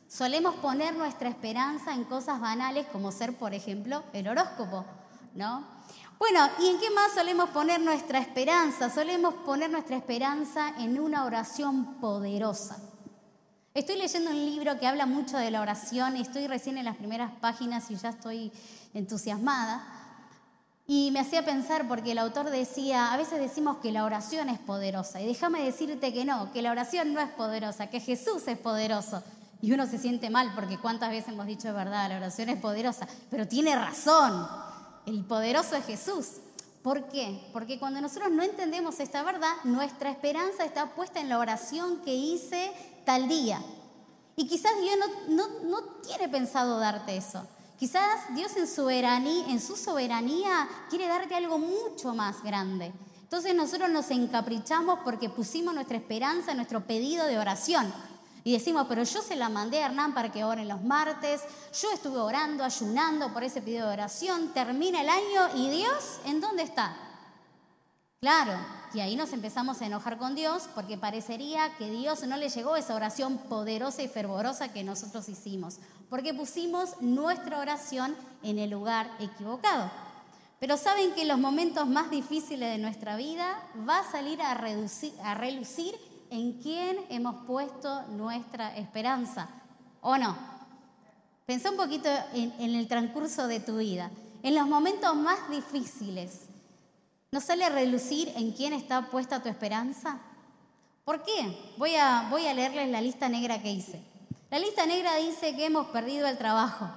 Solemos 0.09 0.57
poner 0.57 0.97
nuestra 0.97 1.29
esperanza 1.29 1.95
en 1.95 2.03
cosas 2.03 2.41
banales 2.41 2.87
como 2.91 3.13
ser, 3.13 3.37
por 3.37 3.55
ejemplo, 3.55 4.03
el 4.13 4.27
horóscopo, 4.27 4.85
¿no? 5.35 5.78
Bueno, 6.19 6.41
¿y 6.59 6.67
en 6.67 6.81
qué 6.81 6.91
más 6.91 7.13
solemos 7.13 7.49
poner 7.51 7.81
nuestra 7.81 8.19
esperanza? 8.19 8.91
Solemos 8.91 9.35
poner 9.35 9.71
nuestra 9.71 9.97
esperanza 9.97 10.75
en 10.79 10.99
una 10.99 11.25
oración 11.25 12.01
poderosa. 12.01 12.77
Estoy 13.73 13.99
leyendo 13.99 14.31
un 14.31 14.45
libro 14.45 14.81
que 14.81 14.89
habla 14.89 15.07
mucho 15.07 15.39
de 15.39 15.53
la 15.53 15.61
oración, 15.61 16.17
estoy 16.17 16.49
recién 16.49 16.77
en 16.77 16.87
las 16.87 16.97
primeras 16.97 17.31
páginas 17.41 17.89
y 17.93 17.97
ya 17.97 18.09
estoy 18.09 18.51
entusiasmada. 18.95 19.87
Y 20.89 21.11
me 21.13 21.21
hacía 21.21 21.45
pensar 21.45 21.87
porque 21.87 22.13
el 22.13 22.19
autor 22.19 22.51
decía, 22.51 23.13
a 23.13 23.17
veces 23.17 23.39
decimos 23.39 23.77
que 23.77 23.93
la 23.93 24.05
oración 24.05 24.49
es 24.49 24.59
poderosa. 24.59 25.21
Y 25.21 25.27
déjame 25.27 25.63
decirte 25.63 26.13
que 26.13 26.25
no, 26.25 26.51
que 26.53 26.63
la 26.63 26.73
oración 26.73 27.15
no 27.15 27.21
es 27.21 27.29
poderosa, 27.29 27.91
que 27.91 28.01
Jesús 28.01 28.49
es 28.49 28.59
poderoso. 28.59 29.23
Y 29.63 29.71
uno 29.71 29.87
se 29.87 29.99
siente 29.99 30.31
mal 30.31 30.51
porque 30.57 30.79
cuántas 30.79 31.11
veces 31.11 31.29
hemos 31.33 31.47
dicho, 31.47 31.73
verdad, 31.73 32.09
la 32.09 32.17
oración 32.17 32.49
es 32.49 32.61
poderosa. 32.61 33.07
Pero 33.31 33.47
tiene 33.47 33.77
razón, 33.77 34.49
el 35.09 35.25
poderoso 35.25 35.75
es 35.77 35.85
Jesús. 35.87 36.27
¿Por 36.83 37.09
qué? 37.09 37.49
Porque 37.53 37.79
cuando 37.79 38.01
nosotros 38.01 38.31
no 38.31 38.43
entendemos 38.43 39.01
esta 39.01 39.23
verdad, 39.23 39.53
nuestra 39.65 40.11
esperanza 40.11 40.65
está 40.65 40.95
puesta 40.95 41.21
en 41.21 41.29
la 41.29 41.39
oración 41.39 42.03
que 42.03 42.15
hice 42.15 42.73
tal 43.05 43.29
día. 43.29 43.61
Y 44.37 44.47
quizás 44.47 44.73
Dios 44.81 44.97
no, 45.29 45.35
no, 45.35 45.61
no 45.65 45.83
tiene 46.03 46.29
pensado 46.29 46.79
darte 46.79 47.17
eso. 47.17 47.47
Quizás 47.79 48.35
Dios 48.35 48.57
en, 48.57 48.67
soberanía, 48.67 49.47
en 49.49 49.61
su 49.61 49.77
soberanía 49.77 50.69
quiere 50.91 51.09
darte 51.09 51.35
algo 51.35 51.59
mucho 51.59 52.15
más 52.15 52.43
grande. 52.43 52.93
Entonces 53.23 53.55
nosotros 53.55 53.91
nos 53.91 54.11
encaprichamos 54.11 55.01
porque 55.05 55.29
pusimos 55.29 55.75
nuestra 55.75 55.97
esperanza 55.97 56.53
en 56.53 56.59
nuestro 56.59 56.87
pedido 56.87 57.27
de 57.27 57.39
oración. 57.39 57.93
Y 58.49 58.53
decimos, 58.53 58.87
pero 58.89 59.03
yo 59.03 59.21
se 59.21 59.37
la 59.37 59.51
mandé 59.51 59.83
a 59.83 59.87
Hernán 59.89 60.15
para 60.15 60.33
que 60.33 60.43
oren 60.43 60.69
los 60.69 60.83
martes, 60.83 61.43
yo 61.83 61.93
estuve 61.93 62.17
orando, 62.17 62.65
ayunando 62.65 63.31
por 63.31 63.45
ese 63.45 63.61
pedido 63.61 63.87
de 63.87 63.93
oración, 63.93 64.55
termina 64.55 65.03
el 65.03 65.11
año 65.11 65.55
y 65.55 65.69
Dios, 65.69 66.19
¿en 66.25 66.41
dónde 66.41 66.63
está? 66.63 66.97
Claro, 68.23 68.53
y 68.95 69.01
ahí 69.01 69.17
nos 69.17 69.35
empezamos 69.35 69.83
a 69.83 69.87
enojar 69.87 70.17
con 70.17 70.35
Dios 70.35 70.67
porque 70.75 70.97
parecería 70.97 71.77
que 71.77 71.91
Dios 71.91 72.27
no 72.27 72.39
le 72.39 72.49
llegó 72.49 72.75
esa 72.77 72.95
oración 72.95 73.37
poderosa 73.37 74.01
y 74.01 74.09
fervorosa 74.09 74.73
que 74.73 74.83
nosotros 74.83 75.29
hicimos, 75.29 75.77
porque 76.09 76.33
pusimos 76.33 76.99
nuestra 77.03 77.59
oración 77.59 78.17
en 78.43 78.59
el 78.59 78.71
lugar 78.71 79.11
equivocado. 79.21 79.91
Pero 80.59 80.79
saben 80.79 81.13
que 81.13 81.21
en 81.21 81.29
los 81.29 81.39
momentos 81.39 81.87
más 81.87 82.11
difíciles 82.11 82.71
de 82.71 82.79
nuestra 82.79 83.17
vida 83.17 83.63
va 83.87 83.99
a 83.99 84.11
salir 84.11 84.41
a 84.41 84.55
relucir 85.35 85.95
en 86.31 86.55
quién 86.55 86.99
hemos 87.09 87.47
puesto 87.47 88.03
nuestra 88.09 88.77
esperanza, 88.77 89.49
¿o 90.01 90.17
no? 90.17 90.37
Pensá 91.47 91.71
un 91.71 91.77
poquito 91.77 92.09
en, 92.35 92.75
el 92.75 92.89
transcurso 92.89 93.47
de 93.47 93.61
tu 93.61 93.79
vida. 93.79 94.11
En 94.43 94.55
los 94.55 94.67
momentos 94.67 95.17
más 95.17 95.51
difíciles, 95.51 96.49
¿No 97.31 97.43
sale 97.43 97.65
a 97.65 97.69
relucir 97.69 98.33
en 98.37 98.53
quién 98.53 98.73
está 98.73 99.11
puesta 99.11 99.43
tu 99.43 99.51
esperanza? 99.51 100.19
¿Por 101.05 101.23
qué? 101.23 101.75
Voy 101.77 101.95
a, 101.95 102.27
voy 102.31 102.43
leerles 102.43 102.89
la 102.89 103.03
lista 103.03 103.29
negra 103.29 103.61
que 103.61 103.71
hice. 103.71 104.03
La 104.51 104.59
lista 104.59 104.87
negra 104.87 105.17
dice 105.17 105.55
que 105.55 105.67
hemos 105.67 105.89
perdido 105.89 106.27
el 106.27 106.39
trabajo. 106.39 106.89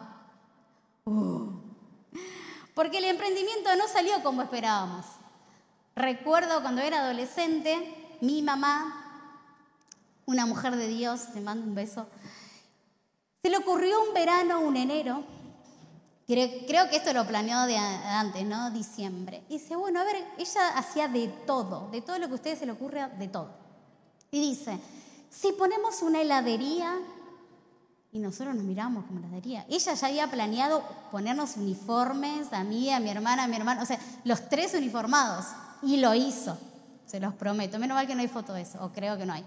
Uh. 1.04 1.50
porque 2.76 3.00
el 3.00 3.06
emprendimiento 3.06 3.76
no 3.76 3.88
salió 3.88 4.22
como 4.24 4.44
esperábamos. 4.44 5.06
Recuerdo 5.96 6.62
cuando 6.62 6.82
era 6.82 7.04
adolescente, 7.04 8.18
mi 8.22 8.42
mamá, 8.42 9.01
una 10.26 10.46
mujer 10.46 10.76
de 10.76 10.88
Dios, 10.88 11.34
te 11.34 11.42
mando 11.42 11.66
un 11.66 11.76
beso, 11.76 12.08
se 13.42 13.50
le 13.50 13.58
ocurrió 13.58 14.04
un 14.04 14.14
verano, 14.14 14.62
un 14.62 14.78
enero, 14.78 15.24
Creo 16.34 16.90
que 16.90 16.96
esto 16.96 17.12
lo 17.12 17.28
planeó 17.28 17.66
de 17.66 17.76
antes, 17.76 18.46
¿no? 18.46 18.72
Diciembre. 18.72 19.44
Y 19.50 19.58
dice, 19.58 19.76
bueno, 19.76 20.00
a 20.00 20.06
ver, 20.06 20.16
ella 20.38 20.78
hacía 20.78 21.10
de 21.10 21.28
todo, 21.46 21.90
de 21.92 22.02
todo 22.02 22.20
lo 22.20 22.28
que 22.28 22.32
a 22.32 22.36
ustedes 22.36 22.60
se 22.60 22.66
le 22.66 22.72
ocurre, 22.72 23.06
de 23.18 23.28
todo. 23.28 23.50
Y 24.32 24.40
dice, 24.40 24.80
si 25.30 25.52
ponemos 25.52 26.02
una 26.02 26.22
heladería, 26.22 26.98
y 28.14 28.20
nosotros 28.20 28.56
nos 28.56 28.64
miramos 28.64 29.06
como 29.08 29.20
heladería, 29.20 29.66
ella 29.70 29.94
ya 29.94 30.08
había 30.08 30.32
planeado 30.32 30.84
ponernos 31.12 31.58
uniformes, 31.58 32.54
a 32.54 32.64
mí, 32.64 32.90
a 32.92 33.02
mi 33.02 33.10
hermana, 33.10 33.44
a 33.44 33.48
mi 33.48 33.58
hermano, 33.58 33.82
o 33.82 33.86
sea, 33.86 34.00
los 34.24 34.48
tres 34.48 34.74
uniformados, 34.74 35.48
y 35.82 35.98
lo 35.98 36.14
hizo, 36.14 36.58
se 37.08 37.20
los 37.20 37.34
prometo. 37.34 37.78
Menos 37.78 37.96
mal 37.96 38.08
que 38.08 38.16
no 38.16 38.22
hay 38.22 38.30
foto 38.30 38.54
de 38.54 38.62
eso, 38.62 38.82
o 38.82 38.94
creo 38.94 39.18
que 39.18 39.26
no 39.26 39.34
hay. 39.34 39.44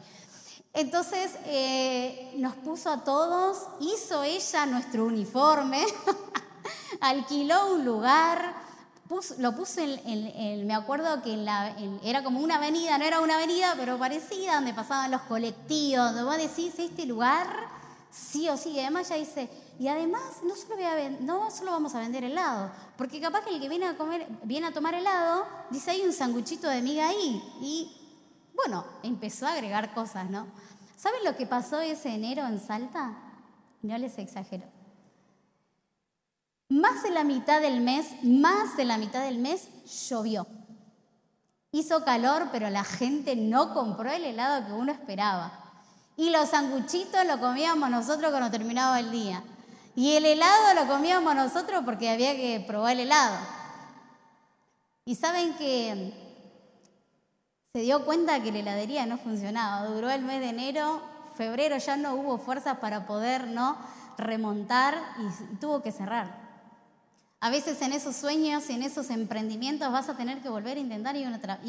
Entonces 0.75 1.37
eh, 1.47 2.35
nos 2.37 2.55
puso 2.57 2.91
a 2.91 3.05
todos, 3.05 3.67
hizo 3.81 4.23
ella 4.23 4.67
nuestro 4.67 5.07
uniforme. 5.07 5.85
alquiló 7.01 7.75
un 7.75 7.85
lugar, 7.85 8.55
lo 9.39 9.55
puso 9.55 9.81
en, 9.81 10.67
me 10.67 10.75
acuerdo 10.75 11.23
que 11.23 11.35
era 12.03 12.25
como 12.25 12.41
una 12.41 12.57
avenida, 12.57 12.99
no 12.99 13.05
era 13.05 13.21
una 13.21 13.37
avenida, 13.37 13.75
pero 13.77 13.99
parecida, 13.99 14.57
donde 14.57 14.75
pasaban 14.75 15.11
los 15.11 15.23
colectivos, 15.23 16.07
donde 16.07 16.25
vos 16.25 16.37
decís, 16.37 16.75
este 16.79 17.07
lugar, 17.07 17.47
sí 18.11 18.49
o 18.49 18.57
sí, 18.57 18.71
y 18.71 18.81
además 18.81 19.09
ya 19.09 19.17
dice, 19.17 19.49
y 19.79 19.89
además 19.89 20.23
no 20.45 20.55
solo, 20.57 20.77
voy 20.77 20.85
a 20.85 21.11
no 21.21 21.51
solo 21.51 21.73
vamos 21.73 21.95
a 21.95 22.01
vender 22.01 22.25
helado, 22.25 22.71
porque 22.97 23.21
capaz 23.21 23.45
que 23.45 23.51
el 23.51 23.61
que 23.61 23.69
viene 23.69 23.87
a, 23.87 23.97
comer, 23.97 24.27
viene 24.45 24.69
a 24.69 24.73
tomar 24.73 24.95
helado, 24.95 25.45
dice, 25.71 25.91
hay 25.91 26.03
un 26.03 26.13
sanguchito 26.13 26.69
de 26.69 26.81
miga 26.81 27.09
ahí, 27.09 27.43
y 27.61 28.04
bueno, 28.55 28.85
empezó 29.03 29.47
a 29.47 29.53
agregar 29.53 29.95
cosas, 29.95 30.31
¿no? 30.31 30.47
¿Saben 30.97 31.25
lo 31.25 31.37
que 31.37 31.47
pasó 31.47 31.81
ese 31.81 32.15
enero 32.15 32.47
en 32.47 32.61
Salta? 32.61 33.17
No 33.83 33.99
les 33.99 34.17
exagero. 34.19 34.65
Más 36.69 37.03
de 37.03 37.11
la 37.11 37.25
mitad 37.25 37.61
del 37.61 37.81
mes, 37.81 38.23
más 38.23 38.77
de 38.77 38.85
la 38.85 38.97
mitad 38.97 39.23
del 39.25 39.39
mes 39.39 39.69
llovió. 40.09 40.47
Hizo 41.73 42.05
calor, 42.05 42.49
pero 42.53 42.71
la 42.71 42.85
gente 42.85 43.37
no 43.37 43.75
compró 43.75 44.11
el 44.11 44.25
helado 44.25 44.67
que 44.67 44.73
uno 44.73 44.93
esperaba. 44.93 45.61
Y 46.17 46.31
los 46.31 46.51
sanguchitos 46.51 47.27
lo 47.27 47.41
comíamos 47.41 47.91
nosotros 47.91 48.31
cuando 48.31 48.51
terminaba 48.51 49.01
el 49.01 49.11
día. 49.11 49.43
Y 49.97 50.15
el 50.15 50.25
helado 50.25 50.75
lo 50.75 50.89
comíamos 50.89 51.35
nosotros 51.35 51.83
porque 51.85 52.11
había 52.11 52.35
que 52.35 52.65
probar 52.67 52.93
el 52.93 53.01
helado. 53.01 53.37
Y 55.05 55.17
saben 55.17 55.55
que 55.55 56.24
se 57.77 57.83
dio 57.83 58.05
cuenta 58.05 58.41
que 58.41 58.53
la 58.53 58.61
heladería 58.61 59.05
no 59.05 59.19
funcionaba. 59.19 59.85
Duró 59.89 60.09
el 60.09 60.23
mes 60.23 60.39
de 60.39 60.51
enero, 60.51 61.03
febrero 61.37 61.77
ya 61.77 61.97
no 61.97 62.15
hubo 62.15 62.39
fuerzas 62.39 62.79
para 62.79 63.05
poder 63.05 63.49
no 63.49 63.77
remontar 64.17 64.97
y 65.19 65.57
tuvo 65.57 65.83
que 65.83 65.91
cerrar. 65.91 66.39
A 67.41 67.51
veces 67.51 67.83
en 67.83 67.93
esos 67.93 68.15
sueños, 68.15 68.71
en 68.71 68.85
esos 68.85 69.11
emprendimientos 69.11 69.91
vas 69.91 70.09
a 70.09 70.17
tener 70.17 70.41
que 70.41 70.49
volver 70.49 70.77
a 70.77 70.81
intentar 70.81 71.17
y 71.17 71.25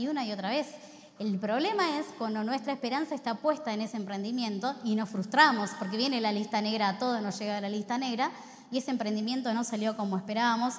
una, 0.07 0.25
y 0.25 0.31
otra 0.31 0.49
vez. 0.49 0.75
El 1.17 1.39
problema 1.39 1.97
es 1.97 2.05
cuando 2.19 2.43
nuestra 2.43 2.73
esperanza 2.73 3.15
está 3.15 3.33
puesta 3.33 3.73
en 3.73 3.81
ese 3.81 3.97
emprendimiento 3.97 4.75
y 4.83 4.93
nos 4.93 5.09
frustramos 5.09 5.71
porque 5.79 5.97
viene 5.97 6.21
la 6.21 6.31
lista 6.31 6.61
negra, 6.61 6.99
todo 6.99 7.19
nos 7.19 7.39
llega 7.39 7.57
a 7.57 7.61
la 7.61 7.69
lista 7.69 7.97
negra 7.97 8.29
y 8.69 8.77
ese 8.77 8.91
emprendimiento 8.91 9.51
no 9.55 9.63
salió 9.63 9.97
como 9.97 10.17
esperábamos. 10.17 10.75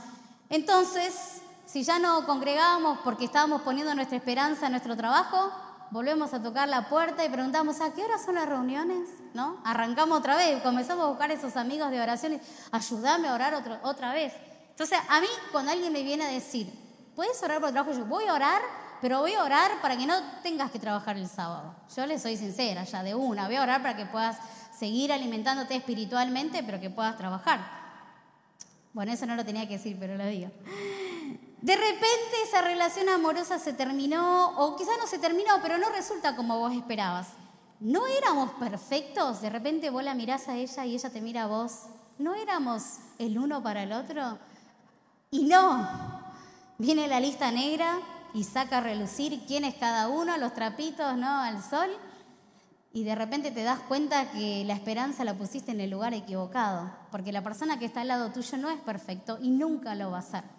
Entonces, 0.50 1.42
si 1.66 1.82
ya 1.82 1.98
no 1.98 2.24
congregábamos 2.24 2.98
porque 3.04 3.26
estábamos 3.26 3.62
poniendo 3.62 3.94
nuestra 3.94 4.16
esperanza 4.16 4.66
en 4.66 4.72
nuestro 4.72 4.96
trabajo, 4.96 5.52
volvemos 5.90 6.32
a 6.32 6.42
tocar 6.42 6.68
la 6.68 6.88
puerta 6.88 7.24
y 7.24 7.28
preguntamos, 7.28 7.80
¿a 7.80 7.92
qué 7.92 8.04
hora 8.04 8.18
son 8.18 8.36
las 8.36 8.48
reuniones? 8.48 9.08
¿No? 9.34 9.58
Arrancamos 9.64 10.18
otra 10.18 10.36
vez, 10.36 10.62
comenzamos 10.62 11.04
a 11.04 11.08
buscar 11.08 11.30
esos 11.30 11.56
amigos 11.56 11.90
de 11.90 12.00
oración 12.00 12.40
ayúdame 12.70 13.28
a 13.28 13.34
orar 13.34 13.80
otra 13.82 14.12
vez. 14.12 14.32
Entonces, 14.70 14.98
a 15.08 15.20
mí, 15.20 15.26
cuando 15.52 15.72
alguien 15.72 15.92
me 15.92 16.02
viene 16.02 16.24
a 16.24 16.28
decir, 16.28 16.70
¿puedes 17.14 17.42
orar 17.42 17.60
por 17.60 17.68
el 17.68 17.72
trabajo? 17.72 17.96
Yo 17.96 18.04
voy 18.04 18.24
a 18.26 18.34
orar, 18.34 18.60
pero 19.00 19.20
voy 19.20 19.32
a 19.32 19.42
orar 19.42 19.80
para 19.80 19.96
que 19.96 20.06
no 20.06 20.14
tengas 20.42 20.70
que 20.70 20.78
trabajar 20.78 21.16
el 21.16 21.28
sábado. 21.28 21.74
Yo 21.96 22.06
le 22.06 22.18
soy 22.18 22.36
sincera, 22.36 22.84
ya 22.84 23.02
de 23.02 23.14
una. 23.14 23.46
Voy 23.46 23.56
a 23.56 23.62
orar 23.62 23.82
para 23.82 23.96
que 23.96 24.06
puedas 24.06 24.36
seguir 24.78 25.12
alimentándote 25.12 25.74
espiritualmente, 25.74 26.62
pero 26.62 26.78
que 26.78 26.90
puedas 26.90 27.16
trabajar. 27.16 27.58
Bueno, 28.92 29.12
eso 29.12 29.26
no 29.26 29.34
lo 29.34 29.44
tenía 29.44 29.66
que 29.66 29.78
decir, 29.78 29.96
pero 29.98 30.16
lo 30.16 30.26
digo. 30.26 30.50
De 31.62 31.74
repente 31.74 32.42
esa 32.44 32.60
relación 32.60 33.08
amorosa 33.08 33.58
se 33.58 33.72
terminó, 33.72 34.56
o 34.58 34.76
quizás 34.76 34.96
no 34.98 35.06
se 35.06 35.18
terminó, 35.18 35.54
pero 35.62 35.78
no 35.78 35.88
resulta 35.88 36.36
como 36.36 36.58
vos 36.58 36.72
esperabas. 36.72 37.28
No 37.80 38.06
éramos 38.06 38.50
perfectos, 38.52 39.40
de 39.40 39.50
repente 39.50 39.90
vos 39.90 40.02
la 40.02 40.14
mirás 40.14 40.48
a 40.48 40.56
ella 40.56 40.86
y 40.86 40.94
ella 40.94 41.10
te 41.10 41.20
mira 41.20 41.44
a 41.44 41.46
vos. 41.46 41.86
¿No 42.18 42.34
éramos 42.34 42.98
el 43.18 43.38
uno 43.38 43.62
para 43.62 43.82
el 43.82 43.92
otro? 43.92 44.38
Y 45.30 45.44
no, 45.44 45.88
viene 46.78 47.08
la 47.08 47.20
lista 47.20 47.50
negra 47.50 47.98
y 48.32 48.44
saca 48.44 48.78
a 48.78 48.80
relucir 48.80 49.44
quién 49.46 49.64
es 49.64 49.74
cada 49.74 50.08
uno, 50.08 50.36
los 50.38 50.54
trapitos, 50.54 51.16
¿no? 51.16 51.40
Al 51.40 51.62
sol. 51.62 51.90
Y 52.92 53.04
de 53.04 53.14
repente 53.14 53.50
te 53.50 53.62
das 53.62 53.80
cuenta 53.80 54.30
que 54.30 54.64
la 54.64 54.72
esperanza 54.72 55.24
la 55.24 55.34
pusiste 55.34 55.72
en 55.72 55.80
el 55.80 55.90
lugar 55.90 56.14
equivocado, 56.14 56.90
porque 57.10 57.32
la 57.32 57.42
persona 57.42 57.78
que 57.78 57.84
está 57.84 58.00
al 58.02 58.08
lado 58.08 58.32
tuyo 58.32 58.56
no 58.56 58.70
es 58.70 58.80
perfecto 58.80 59.38
y 59.42 59.50
nunca 59.50 59.94
lo 59.94 60.10
va 60.10 60.18
a 60.18 60.22
ser. 60.22 60.55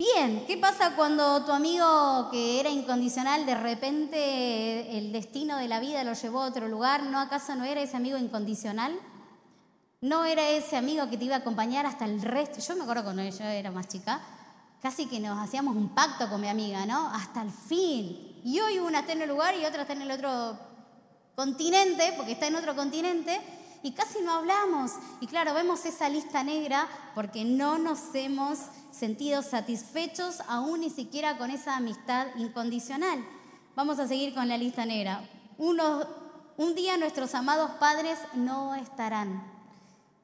Bien, 0.00 0.46
¿qué 0.46 0.56
pasa 0.56 0.96
cuando 0.96 1.44
tu 1.44 1.52
amigo 1.52 2.30
que 2.30 2.58
era 2.58 2.70
incondicional 2.70 3.44
de 3.44 3.54
repente 3.54 4.96
el 4.96 5.12
destino 5.12 5.58
de 5.58 5.68
la 5.68 5.78
vida 5.78 6.02
lo 6.04 6.14
llevó 6.14 6.40
a 6.40 6.46
otro 6.46 6.68
lugar? 6.68 7.02
¿No 7.02 7.20
acaso 7.20 7.54
no 7.54 7.64
era 7.64 7.82
ese 7.82 7.98
amigo 7.98 8.16
incondicional? 8.16 8.98
¿No 10.00 10.24
era 10.24 10.48
ese 10.48 10.78
amigo 10.78 11.10
que 11.10 11.18
te 11.18 11.26
iba 11.26 11.34
a 11.34 11.40
acompañar 11.40 11.84
hasta 11.84 12.06
el 12.06 12.22
resto? 12.22 12.60
Yo 12.60 12.76
me 12.76 12.84
acuerdo 12.84 13.04
cuando 13.04 13.22
yo 13.22 13.44
era 13.44 13.70
más 13.70 13.88
chica, 13.88 14.22
casi 14.80 15.04
que 15.04 15.20
nos 15.20 15.38
hacíamos 15.38 15.76
un 15.76 15.90
pacto 15.90 16.30
con 16.30 16.40
mi 16.40 16.48
amiga, 16.48 16.86
¿no? 16.86 17.10
Hasta 17.10 17.42
el 17.42 17.50
fin. 17.50 18.40
Y 18.42 18.58
hoy 18.58 18.78
una 18.78 19.00
está 19.00 19.12
en 19.12 19.20
el 19.20 19.28
lugar 19.28 19.54
y 19.54 19.66
otra 19.66 19.82
está 19.82 19.92
en 19.92 20.00
el 20.00 20.12
otro 20.12 20.58
continente, 21.34 22.14
porque 22.16 22.32
está 22.32 22.46
en 22.46 22.56
otro 22.56 22.74
continente, 22.74 23.38
y 23.82 23.92
casi 23.92 24.22
no 24.22 24.32
hablamos. 24.32 24.92
Y 25.20 25.26
claro, 25.26 25.52
vemos 25.52 25.84
esa 25.84 26.08
lista 26.08 26.42
negra 26.42 26.88
porque 27.14 27.44
no 27.44 27.76
nos 27.76 28.14
hemos 28.14 28.60
sentido 28.92 29.42
satisfechos 29.42 30.40
aún 30.48 30.80
ni 30.80 30.90
siquiera 30.90 31.38
con 31.38 31.50
esa 31.50 31.76
amistad 31.76 32.26
incondicional. 32.36 33.24
Vamos 33.76 33.98
a 33.98 34.08
seguir 34.08 34.34
con 34.34 34.48
la 34.48 34.58
lista 34.58 34.84
negra. 34.84 35.22
un 35.58 36.74
día 36.74 36.96
nuestros 36.96 37.34
amados 37.34 37.70
padres 37.72 38.18
no 38.34 38.74
estarán. 38.74 39.42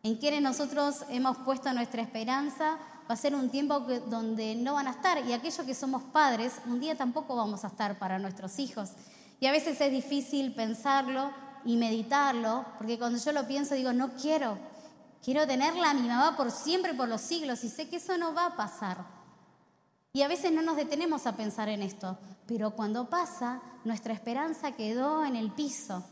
En 0.02 0.16
quienes 0.16 0.42
nosotros 0.42 1.04
hemos 1.08 1.36
puesto 1.38 1.72
nuestra 1.72 2.02
esperanza 2.02 2.78
va 3.08 3.14
a 3.14 3.16
ser 3.16 3.34
un 3.34 3.50
tiempo 3.50 3.80
donde 3.80 4.54
no 4.54 4.74
van 4.74 4.88
a 4.88 4.92
estar 4.92 5.24
y 5.26 5.32
aquellos 5.32 5.64
que 5.66 5.74
somos 5.74 6.02
padres 6.02 6.54
un 6.66 6.80
día 6.80 6.96
tampoco 6.96 7.36
vamos 7.36 7.64
a 7.64 7.68
estar 7.68 7.98
para 7.98 8.18
nuestros 8.18 8.58
hijos. 8.58 8.90
Y 9.40 9.46
a 9.46 9.52
veces 9.52 9.80
es 9.80 9.90
difícil 9.90 10.54
pensarlo 10.54 11.30
y 11.64 11.76
meditarlo, 11.76 12.64
porque 12.78 12.98
cuando 12.98 13.18
yo 13.18 13.32
lo 13.32 13.46
pienso 13.46 13.74
digo, 13.74 13.92
no 13.92 14.10
quiero, 14.14 14.58
quiero 15.26 15.44
tenerla 15.44 15.90
a 15.90 15.94
mi 15.94 16.06
mamá 16.06 16.36
por 16.36 16.52
siempre, 16.52 16.94
por 16.94 17.08
los 17.08 17.20
siglos, 17.20 17.64
y 17.64 17.68
sé 17.68 17.88
que 17.88 17.96
eso 17.96 18.16
no 18.16 18.32
va 18.32 18.46
a 18.46 18.56
pasar. 18.56 19.04
Y 20.12 20.22
a 20.22 20.28
veces 20.28 20.52
no 20.52 20.62
nos 20.62 20.76
detenemos 20.76 21.26
a 21.26 21.36
pensar 21.36 21.68
en 21.68 21.82
esto, 21.82 22.16
pero 22.46 22.70
cuando 22.70 23.10
pasa, 23.10 23.60
nuestra 23.84 24.14
esperanza 24.14 24.76
quedó 24.76 25.24
en 25.24 25.34
el 25.34 25.50
piso, 25.50 26.06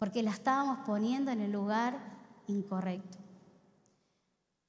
porque 0.00 0.24
la 0.24 0.32
estábamos 0.32 0.80
poniendo 0.84 1.30
en 1.30 1.40
el 1.40 1.52
lugar 1.52 2.00
incorrecto. 2.48 3.16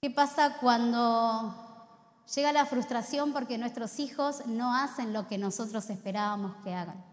¿Qué 0.04 0.12
pasa 0.12 0.58
cuando 0.60 2.22
llega 2.36 2.54
la 2.54 2.68
frustración 2.68 3.34
porque 3.34 3.58
nuestros 3.58 3.98
hijos 3.98 4.46
no 4.46 4.76
hacen 4.76 5.14
lo 5.14 5.28
que 5.28 5.40
nosotros 5.40 5.90
esperábamos 5.90 6.58
que 6.64 6.76
hagan? 6.76 7.04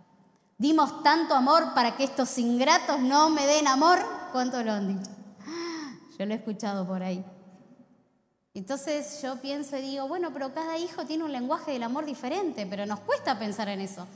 Dimos 0.58 1.02
tanto 1.02 1.34
amor 1.34 1.72
para 1.72 1.96
que 1.96 2.04
estos 2.04 2.36
ingratos 2.36 3.00
no 3.00 3.30
me 3.30 3.46
den 3.46 3.66
amor. 3.66 3.98
¿Cuánto 4.30 4.62
lo 4.62 4.72
han 4.72 4.98
dicho? 4.98 5.24
Yo 6.18 6.26
lo 6.26 6.33
he 6.33 6.37
escuchado 6.37 6.87
por 6.87 7.02
ahí. 7.02 7.25
Entonces 8.54 9.21
yo 9.21 9.40
pienso 9.40 9.76
y 9.76 9.83
digo, 9.83 10.06
bueno, 10.06 10.33
pero 10.33 10.54
cada 10.54 10.78
hijo 10.78 11.04
tiene 11.04 11.25
un 11.25 11.33
lenguaje 11.33 11.73
del 11.73 11.83
amor 11.83 12.06
diferente, 12.06 12.66
pero 12.66 12.87
nos 12.87 13.00
cuesta 13.00 13.38
pensar 13.38 13.68
en 13.68 13.80
eso. 13.80 14.06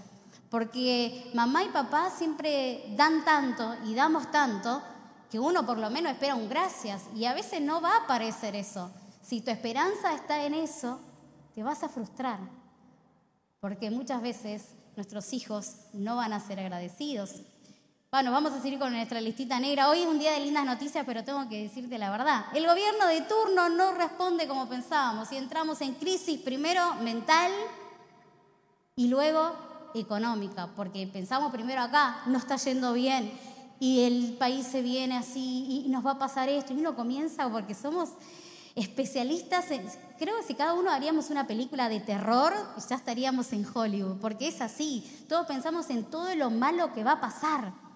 Porque 0.49 1.31
mamá 1.35 1.64
y 1.64 1.69
papá 1.69 2.11
siempre 2.11 2.94
dan 2.96 3.25
tanto 3.25 3.75
y 3.85 3.94
damos 3.94 4.31
tanto 4.31 4.81
que 5.31 5.38
uno 5.38 5.66
por 5.66 5.79
lo 5.79 5.90
menos 5.90 6.12
espera 6.12 6.37
un 6.37 6.49
gracias 6.49 7.03
y 7.14 7.25
a 7.25 7.35
veces 7.35 7.61
no 7.61 7.81
va 7.81 7.94
a 7.94 8.05
aparecer 8.05 8.55
eso. 8.55 8.90
Si 9.20 9.40
tu 9.40 9.51
esperanza 9.51 10.14
está 10.14 10.44
en 10.44 10.55
eso, 10.55 11.01
te 11.55 11.62
vas 11.62 11.83
a 11.83 11.88
frustrar. 11.88 12.38
Porque 13.61 13.90
muchas 13.90 14.22
veces 14.22 14.68
nuestros 14.96 15.33
hijos 15.33 15.75
no 15.92 16.16
van 16.16 16.33
a 16.33 16.40
ser 16.40 16.61
agradecidos. 16.61 17.42
Bueno, 18.11 18.33
vamos 18.33 18.53
a 18.53 18.62
seguir 18.62 18.79
con 18.79 18.90
nuestra 18.90 19.21
listita 19.21 19.61
negra. 19.61 19.90
Hoy 19.90 20.01
es 20.01 20.07
un 20.07 20.18
día 20.18 20.33
de 20.33 20.40
lindas 20.40 20.64
noticias, 20.64 21.05
pero 21.05 21.25
tengo 21.25 21.47
que 21.47 21.64
decirte 21.64 21.99
la 21.99 22.11
verdad. 22.11 22.47
El 22.55 22.66
gobierno 22.66 23.07
de 23.07 23.21
turno 23.21 23.68
no 23.68 23.92
responde 23.92 24.49
como 24.49 24.66
pensábamos 24.66 25.31
y 25.31 25.37
entramos 25.37 25.83
en 25.83 25.92
crisis 25.92 26.40
primero 26.40 26.94
mental 27.03 27.53
y 28.97 29.09
luego 29.09 29.53
económica, 29.94 30.71
porque 30.75 31.07
pensamos 31.07 31.53
primero 31.53 31.83
acá, 31.83 32.23
no 32.25 32.38
está 32.38 32.57
yendo 32.57 32.94
bien 32.94 33.31
y 33.79 34.05
el 34.05 34.38
país 34.38 34.66
se 34.66 34.81
viene 34.81 35.18
así 35.18 35.85
y 35.85 35.90
nos 35.90 36.05
va 36.05 36.12
a 36.12 36.18
pasar 36.18 36.49
esto 36.49 36.73
y 36.73 36.79
uno 36.79 36.97
comienza 36.97 37.51
porque 37.51 37.75
somos 37.75 38.12
especialistas, 38.75 39.71
en, 39.71 39.87
creo 40.18 40.38
que 40.38 40.44
si 40.44 40.55
cada 40.55 40.73
uno 40.73 40.90
haríamos 40.90 41.29
una 41.29 41.47
película 41.47 41.90
de 41.90 42.01
terror, 42.01 42.55
ya 42.88 42.97
estaríamos 42.97 43.53
en 43.53 43.66
Hollywood, 43.71 44.16
porque 44.18 44.49
es 44.49 44.62
así, 44.62 45.05
todos 45.29 45.47
pensamos 45.47 45.90
en 45.90 46.05
todo 46.05 46.35
lo 46.37 46.49
malo 46.49 46.94
que 46.94 47.05
va 47.05 47.12
a 47.12 47.21
pasar. 47.21 47.88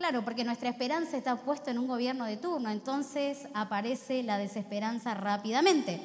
Claro, 0.00 0.24
porque 0.24 0.42
nuestra 0.42 0.70
esperanza 0.70 1.16
está 1.16 1.36
puesta 1.36 1.70
en 1.70 1.78
un 1.78 1.86
gobierno 1.86 2.24
de 2.24 2.36
turno, 2.36 2.70
entonces 2.70 3.46
aparece 3.54 4.24
la 4.24 4.36
desesperanza 4.38 5.14
rápidamente. 5.14 6.00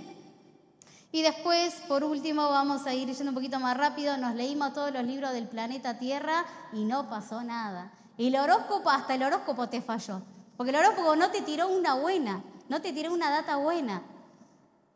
Y 1.12 1.24
después, 1.24 1.82
por 1.88 2.04
último, 2.04 2.50
vamos 2.50 2.86
a 2.86 2.94
ir 2.94 3.08
yendo 3.08 3.32
un 3.32 3.36
poquito 3.36 3.60
más 3.60 3.76
rápido, 3.76 4.18
nos 4.18 4.36
leímos 4.36 4.74
todos 4.74 4.92
los 4.92 5.04
libros 5.04 5.32
del 5.32 5.48
planeta 5.48 5.98
Tierra 5.98 6.46
y 6.74 6.84
no 6.84 7.10
pasó 7.10 7.42
nada. 7.42 7.92
El 8.18 8.36
horóscopo, 8.36 8.92
hasta 8.92 9.16
el 9.16 9.24
horóscopo 9.24 9.70
te 9.70 9.82
falló, 9.82 10.22
porque 10.58 10.70
el 10.70 10.76
horóscopo 10.76 11.16
no 11.16 11.32
te 11.32 11.42
tiró 11.42 11.70
una 11.70 11.96
buena 11.96 12.44
no 12.70 12.82
te 12.82 12.94
tiré 12.94 13.10
una 13.10 13.30
data 13.30 13.58
buena. 13.58 14.02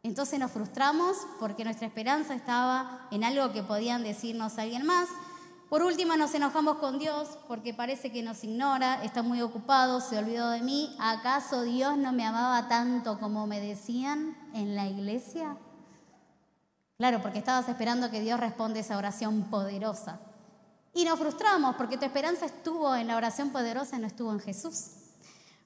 Entonces 0.01 0.39
nos 0.39 0.51
frustramos 0.51 1.17
porque 1.39 1.63
nuestra 1.63 1.87
esperanza 1.87 2.33
estaba 2.33 3.07
en 3.11 3.23
algo 3.23 3.51
que 3.51 3.63
podían 3.63 4.03
decirnos 4.03 4.57
alguien 4.57 4.85
más. 4.85 5.09
Por 5.69 5.83
último 5.83 6.17
nos 6.17 6.33
enojamos 6.33 6.77
con 6.77 6.97
Dios 6.97 7.37
porque 7.47 7.75
parece 7.75 8.11
que 8.11 8.23
nos 8.23 8.43
ignora, 8.43 9.03
está 9.03 9.21
muy 9.21 9.41
ocupado, 9.41 10.01
se 10.01 10.17
olvidó 10.17 10.49
de 10.49 10.61
mí. 10.61 10.95
¿Acaso 10.99 11.61
Dios 11.61 11.95
no 11.95 12.11
me 12.11 12.25
amaba 12.25 12.67
tanto 12.67 13.19
como 13.19 13.45
me 13.45 13.61
decían 13.61 14.35
en 14.55 14.75
la 14.75 14.87
iglesia? 14.87 15.57
Claro, 16.97 17.21
porque 17.21 17.37
estabas 17.37 17.69
esperando 17.69 18.09
que 18.09 18.19
Dios 18.19 18.39
responda 18.39 18.79
esa 18.79 18.97
oración 18.97 19.43
poderosa. 19.43 20.19
Y 20.93 21.05
nos 21.05 21.19
frustramos 21.19 21.75
porque 21.75 21.97
tu 21.97 22.05
esperanza 22.05 22.47
estuvo 22.47 22.95
en 22.95 23.07
la 23.07 23.15
oración 23.15 23.51
poderosa 23.51 23.99
no 23.99 24.07
estuvo 24.07 24.31
en 24.31 24.39
Jesús. 24.39 24.87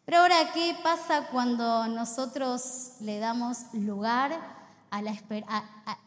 Pero 0.06 0.18
ahora, 0.18 0.52
¿qué 0.54 0.76
pasa 0.84 1.28
cuando 1.32 1.88
nosotros 1.88 2.96
le 3.00 3.20
damos 3.20 3.74
lugar 3.74 4.38
a 4.92 5.02
la, 5.02 5.16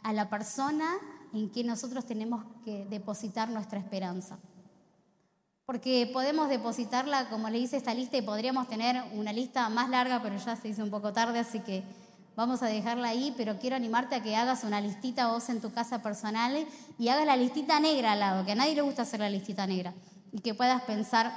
a, 0.02 0.12
la 0.12 0.28
persona 0.28 0.86
en 1.36 1.50
que 1.50 1.64
nosotros 1.64 2.06
tenemos 2.06 2.44
que 2.64 2.86
depositar 2.86 3.50
nuestra 3.50 3.78
esperanza? 3.78 4.38
Porque 5.64 6.08
podemos 6.12 6.48
depositarla, 6.48 7.28
como 7.28 7.50
le 7.50 7.58
hice 7.58 7.76
esta 7.76 7.94
lista, 7.94 8.16
y 8.16 8.22
podríamos 8.22 8.68
tener 8.68 9.02
una 9.14 9.32
lista 9.32 9.68
más 9.68 9.88
larga, 9.90 10.22
pero 10.22 10.36
ya 10.36 10.56
se 10.56 10.68
hizo 10.68 10.82
un 10.82 10.90
poco 10.90 11.12
tarde, 11.12 11.40
así 11.40 11.60
que 11.60 11.82
vamos 12.36 12.62
a 12.62 12.66
dejarla 12.66 13.08
ahí, 13.08 13.34
pero 13.36 13.58
quiero 13.58 13.76
animarte 13.76 14.14
a 14.14 14.22
que 14.22 14.36
hagas 14.36 14.64
una 14.64 14.80
listita 14.80 15.28
vos 15.28 15.48
en 15.48 15.60
tu 15.60 15.72
casa 15.72 16.02
personal 16.02 16.66
y 16.98 17.08
hagas 17.08 17.26
la 17.26 17.36
listita 17.36 17.80
negra 17.80 18.12
al 18.12 18.20
lado, 18.20 18.44
que 18.44 18.52
a 18.52 18.54
nadie 18.56 18.74
le 18.74 18.82
gusta 18.82 19.02
hacer 19.02 19.20
la 19.20 19.30
listita 19.30 19.66
negra, 19.66 19.92
y 20.32 20.40
que 20.40 20.54
puedas 20.54 20.82
pensar 20.82 21.32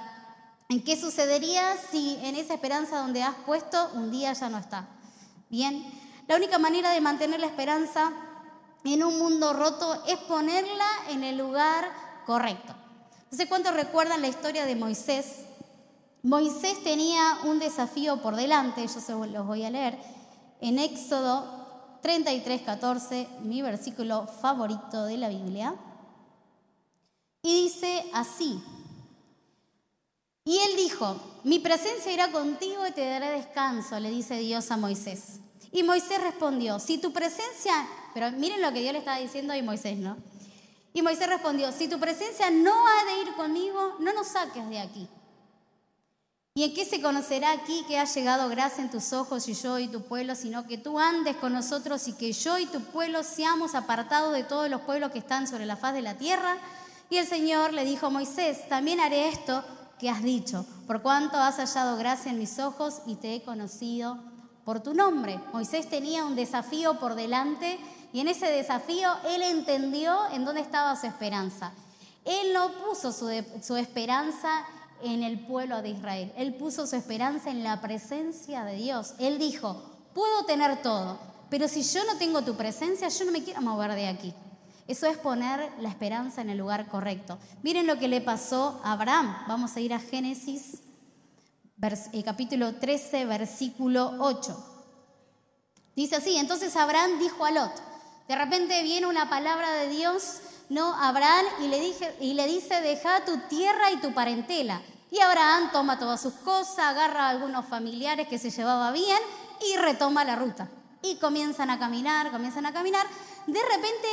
¿En 0.72 0.84
qué 0.84 0.96
sucedería 0.96 1.76
si 1.90 2.20
en 2.22 2.36
esa 2.36 2.54
esperanza 2.54 3.00
donde 3.00 3.24
has 3.24 3.34
puesto 3.38 3.90
un 3.96 4.12
día 4.12 4.34
ya 4.34 4.50
no 4.50 4.60
está? 4.60 4.88
Bien, 5.50 5.84
la 6.28 6.36
única 6.36 6.60
manera 6.60 6.92
de 6.92 7.02
mantener 7.02 7.40
la 7.40 7.48
esperanza 7.48 8.12
en 8.84 9.04
un 9.04 9.20
mundo 9.20 9.54
roto 9.54 10.04
es 10.08 10.18
ponerla 10.20 10.88
en 11.10 11.24
el 11.24 11.38
lugar 11.38 11.86
correcto. 12.26 12.74
No 13.32 13.38
sé 13.38 13.48
cuántos 13.48 13.74
recuerdan 13.74 14.22
la 14.22 14.28
historia 14.28 14.66
de 14.66 14.76
Moisés. 14.76 15.46
Moisés 16.24 16.84
tenía 16.84 17.40
un 17.46 17.60
desafío 17.60 18.22
por 18.22 18.36
delante, 18.36 18.82
yo 18.82 19.00
se 19.00 19.14
los 19.14 19.46
voy 19.46 19.64
a 19.64 19.70
leer, 19.70 19.98
en 20.62 20.80
Éxodo 20.80 22.00
33, 22.02 22.62
14, 22.64 23.28
mi 23.44 23.62
versículo 23.62 24.28
favorito 24.28 25.06
de 25.06 25.18
la 25.18 25.30
Biblia. 25.30 25.76
Y 27.42 27.64
dice 27.64 28.06
así, 28.14 28.62
y 30.50 30.58
él 30.58 30.76
dijo, 30.78 31.16
mi 31.44 31.60
presencia 31.60 32.12
irá 32.12 32.32
contigo 32.32 32.86
y 32.88 32.92
te 32.92 33.06
daré 33.06 33.30
descanso, 33.30 34.00
le 34.00 34.10
dice 34.10 34.36
Dios 34.40 34.72
a 34.72 34.78
Moisés. 34.78 35.40
Y 35.72 35.84
Moisés 35.84 36.20
respondió, 36.22 36.80
si 36.80 36.98
tu 36.98 37.14
presencia, 37.14 37.88
pero 38.14 38.32
miren 38.32 38.62
lo 38.62 38.72
que 38.74 38.82
Dios 38.82 38.94
le 38.94 39.00
estaba 39.00 39.18
diciendo 39.18 39.54
a 39.54 39.64
Moisés, 39.64 39.98
¿no? 39.98 40.18
Y 40.94 41.02
Moisés 41.02 41.28
respondió, 41.28 41.72
si 41.72 41.88
tu 41.88 42.00
presencia 42.00 42.50
no 42.50 42.74
ha 42.88 43.06
de 43.06 43.22
ir 43.22 43.36
conmigo, 43.36 43.96
no 44.00 44.14
nos 44.14 44.28
saques 44.28 44.68
de 44.70 44.80
aquí. 44.80 45.08
¿Y 46.56 46.64
en 46.64 46.74
qué 46.74 46.84
se 46.84 47.02
conocerá 47.02 47.52
aquí 47.52 47.86
que 47.88 48.00
ha 48.00 48.06
llegado 48.06 48.50
gracia 48.50 48.84
en 48.84 48.90
tus 48.90 49.14
ojos 49.14 49.48
y 49.48 49.54
yo 49.54 49.80
y 49.80 49.88
tu 49.88 50.02
pueblo, 50.02 50.36
sino 50.36 50.68
que 50.68 50.78
tú 50.78 51.00
andes 51.00 51.38
con 51.38 51.54
nosotros 51.54 52.08
y 52.08 52.14
que 52.14 52.34
yo 52.34 52.58
y 52.58 52.66
tu 52.66 52.82
pueblo 52.82 53.24
seamos 53.24 53.76
apartados 53.76 54.34
de 54.34 54.44
todos 54.44 54.70
los 54.70 54.82
pueblos 54.82 55.12
que 55.12 55.20
están 55.20 55.48
sobre 55.48 55.66
la 55.66 55.78
faz 55.78 55.94
de 55.94 56.02
la 56.02 56.18
tierra? 56.18 56.58
Y 57.10 57.18
el 57.18 57.28
Señor 57.28 57.74
le 57.74 57.86
dijo 57.86 58.08
a 58.08 58.10
Moisés, 58.10 58.68
también 58.68 59.00
haré 59.00 59.30
esto 59.30 59.64
que 60.00 60.10
has 60.10 60.24
dicho, 60.24 60.66
por 60.88 61.02
cuanto 61.02 61.38
has 61.38 61.58
hallado 61.58 61.98
gracia 61.98 62.32
en 62.32 62.40
mis 62.40 62.58
ojos 62.60 63.02
y 63.06 63.16
te 63.16 63.36
he 63.36 63.44
conocido 63.44 64.18
por 64.66 64.82
tu 64.82 64.94
nombre. 64.94 65.40
Moisés 65.54 65.90
tenía 65.90 66.26
un 66.26 66.36
desafío 66.36 67.00
por 67.00 67.16
delante 67.16 67.80
y 68.12 68.20
en 68.22 68.28
ese 68.28 68.48
desafío 68.48 69.10
él 69.28 69.42
entendió 69.44 70.18
en 70.32 70.46
dónde 70.46 70.62
estaba 70.62 70.96
su 70.96 71.08
esperanza. 71.08 71.72
Él 72.26 72.54
no 72.54 72.72
puso 72.74 73.12
su, 73.12 73.30
su 73.62 73.76
esperanza 73.78 74.66
en 75.02 75.24
el 75.24 75.46
pueblo 75.46 75.82
de 75.82 75.90
Israel. 75.90 76.34
Él 76.38 76.56
puso 76.56 76.86
su 76.86 76.96
esperanza 76.96 77.50
en 77.50 77.64
la 77.64 77.82
presencia 77.82 78.64
de 78.66 78.76
Dios. 78.76 79.14
Él 79.20 79.40
dijo, 79.40 79.82
puedo 80.14 80.46
tener 80.46 80.82
todo, 80.82 81.20
pero 81.50 81.68
si 81.68 81.84
yo 81.84 82.04
no 82.06 82.18
tengo 82.18 82.42
tu 82.42 82.56
presencia, 82.56 83.08
yo 83.08 83.26
no 83.26 83.32
me 83.32 83.44
quiero 83.44 83.62
mover 83.62 83.94
de 83.94 84.08
aquí. 84.08 84.34
Eso 84.88 85.06
es 85.06 85.18
poner 85.18 85.72
la 85.80 85.90
esperanza 85.90 86.42
en 86.42 86.50
el 86.50 86.58
lugar 86.58 86.88
correcto. 86.88 87.38
Miren 87.62 87.86
lo 87.86 88.00
que 88.00 88.08
le 88.08 88.22
pasó 88.22 88.82
a 88.84 88.94
Abraham. 88.94 89.36
Vamos 89.48 89.76
a 89.76 89.80
ir 89.80 89.94
a 89.94 90.00
Génesis 90.00 90.82
eh, 92.12 92.24
capítulo 92.24 92.76
13, 92.76 93.26
versículo 93.26 94.16
8. 94.20 94.66
Dice 95.96 96.16
así, 96.16 96.36
entonces 96.38 96.76
Abraham 96.76 97.20
dijo 97.20 97.46
a 97.46 97.52
Lot, 97.52 97.72
de 98.30 98.36
repente 98.36 98.84
viene 98.84 99.08
una 99.08 99.28
palabra 99.28 99.72
de 99.72 99.90
Dios 99.90 100.42
no 100.70 100.94
Abraham 100.94 101.48
y 101.62 101.68
le, 101.68 101.80
dije, 101.80 102.16
y 102.20 102.36
le 102.36 102.46
dice, 102.46 102.80
deja 102.80 103.26
tu 103.26 103.36
tierra 103.48 103.92
y 103.92 103.98
tu 103.98 104.14
parentela. 104.14 104.84
Y 105.10 105.20
Abraham 105.20 105.72
toma 105.72 105.98
todas 105.98 106.22
sus 106.22 106.36
cosas, 106.36 106.78
agarra 106.78 107.26
a 107.26 107.30
algunos 107.30 107.66
familiares 107.66 108.28
que 108.28 108.38
se 108.38 108.52
llevaba 108.52 108.92
bien 108.92 109.18
y 109.68 109.78
retoma 109.78 110.24
la 110.24 110.36
ruta. 110.36 110.70
Y 111.02 111.16
comienzan 111.16 111.72
a 111.72 111.80
caminar, 111.80 112.30
comienzan 112.30 112.68
a 112.68 112.72
caminar. 112.72 113.08
De 113.48 113.60
repente, 113.64 114.08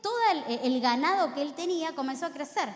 todo 0.00 0.14
el, 0.30 0.72
el 0.72 0.80
ganado 0.80 1.34
que 1.34 1.42
él 1.42 1.52
tenía 1.54 1.92
comenzó 1.96 2.26
a 2.26 2.30
crecer. 2.30 2.72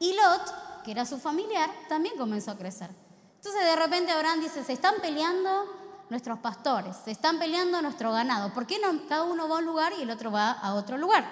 Y 0.00 0.14
Lot, 0.14 0.82
que 0.84 0.90
era 0.90 1.06
su 1.06 1.20
familiar, 1.20 1.70
también 1.88 2.16
comenzó 2.16 2.50
a 2.50 2.58
crecer. 2.58 2.90
Entonces 3.36 3.64
de 3.64 3.76
repente 3.76 4.10
Abraham 4.10 4.40
dice, 4.40 4.64
se 4.64 4.72
están 4.72 4.96
peleando 5.00 5.87
nuestros 6.10 6.38
pastores, 6.38 6.96
se 7.04 7.10
están 7.10 7.38
peleando 7.38 7.80
nuestro 7.82 8.12
ganado. 8.12 8.52
¿Por 8.52 8.66
qué 8.66 8.78
no 8.78 9.06
cada 9.08 9.24
uno 9.24 9.48
va 9.48 9.56
a 9.56 9.58
un 9.58 9.66
lugar 9.66 9.92
y 9.98 10.02
el 10.02 10.10
otro 10.10 10.30
va 10.30 10.52
a 10.52 10.74
otro 10.74 10.96
lugar? 10.96 11.24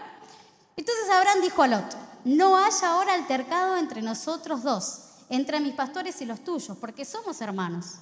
Entonces 0.77 1.09
Abraham 1.11 1.41
dijo 1.41 1.63
a 1.63 1.69
Lot, 1.69 1.97
no 2.25 2.57
haya 2.59 2.91
ahora 2.91 3.15
altercado 3.15 3.77
entre 3.77 4.03
nosotros 4.03 4.63
dos, 4.63 5.01
entre 5.31 5.61
mis 5.61 5.75
pastores 5.75 6.21
y 6.21 6.27
los 6.27 6.45
tuyos, 6.45 6.77
porque 6.79 7.05
somos 7.05 7.41
hermanos. 7.41 7.95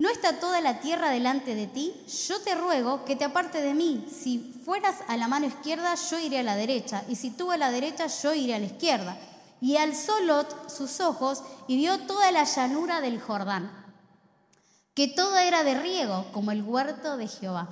¿No 0.00 0.08
está 0.10 0.38
toda 0.38 0.60
la 0.60 0.78
tierra 0.78 1.10
delante 1.10 1.56
de 1.56 1.66
ti? 1.66 1.92
Yo 2.28 2.40
te 2.42 2.54
ruego 2.54 3.04
que 3.04 3.16
te 3.16 3.24
aparte 3.24 3.60
de 3.60 3.74
mí. 3.74 4.06
Si 4.08 4.60
fueras 4.64 4.96
a 5.08 5.16
la 5.16 5.26
mano 5.26 5.46
izquierda, 5.46 5.94
yo 5.96 6.20
iré 6.20 6.38
a 6.38 6.44
la 6.44 6.54
derecha, 6.54 7.02
y 7.08 7.16
si 7.16 7.30
tú 7.30 7.50
a 7.50 7.56
la 7.56 7.72
derecha, 7.72 8.06
yo 8.06 8.32
iré 8.32 8.54
a 8.54 8.60
la 8.60 8.66
izquierda. 8.66 9.18
Y 9.60 9.76
alzó 9.76 10.20
Lot 10.20 10.70
sus 10.70 11.00
ojos 11.00 11.42
y 11.66 11.76
vio 11.76 11.98
toda 12.06 12.30
la 12.30 12.44
llanura 12.44 13.00
del 13.00 13.20
Jordán, 13.20 13.72
que 14.98 15.06
todo 15.06 15.38
era 15.38 15.62
de 15.62 15.78
riego, 15.78 16.26
como 16.32 16.50
el 16.50 16.60
huerto 16.60 17.16
de 17.16 17.28
Jehová 17.28 17.68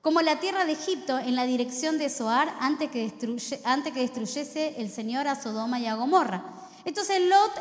como 0.00 0.20
la 0.20 0.38
tierra 0.38 0.64
de 0.64 0.72
Egipto 0.72 1.18
en 1.18 1.34
la 1.34 1.44
dirección 1.44 1.98
de 1.98 2.08
Zoar 2.08 2.54
antes 2.60 2.88
que, 2.90 3.10
destruyese 3.94 4.80
el 4.80 4.88
Señor 4.88 5.26
a 5.26 5.40
Sodoma 5.40 5.80
y 5.80 5.86
a 5.86 5.94
Gomorra. 5.94 6.42
Entonces 6.84 7.20
Lot, 7.28 7.52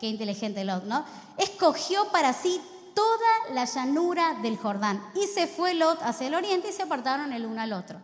qué 0.00 0.08
inteligente 0.08 0.64
Lot, 0.64 0.84
¿no? 0.84 1.04
Escogió 1.38 2.08
para 2.10 2.32
sí 2.32 2.60
toda 2.94 3.54
la 3.54 3.64
llanura 3.64 4.38
del 4.42 4.56
Jordán 4.56 5.04
y 5.14 5.26
se 5.26 5.46
fue 5.46 5.74
Lot 5.74 6.00
hacia 6.02 6.26
el 6.26 6.34
oriente 6.34 6.70
y 6.70 6.72
se 6.72 6.82
apartaron 6.82 7.32
el 7.32 7.46
uno 7.46 7.60
al 7.60 7.72
otro. 7.72 8.00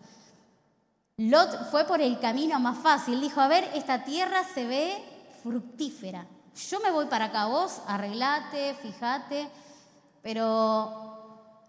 Lot 1.16 1.68
fue 1.70 1.84
por 1.84 2.00
el 2.00 2.20
camino 2.20 2.60
más 2.60 2.78
fácil, 2.78 3.20
dijo, 3.20 3.40
a 3.40 3.48
ver, 3.48 3.68
esta 3.74 4.04
tierra 4.04 4.44
se 4.54 4.66
ve 4.66 5.04
fructífera. 5.42 6.26
Yo 6.70 6.78
me 6.78 6.92
voy 6.92 7.06
para 7.06 7.26
acá, 7.26 7.46
vos 7.46 7.80
arreglate, 7.86 8.74
fíjate, 8.82 9.48
pero 10.22 11.08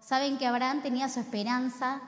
Saben 0.00 0.38
que 0.38 0.46
Abraham 0.46 0.82
tenía 0.82 1.08
su 1.08 1.20
esperanza 1.20 2.00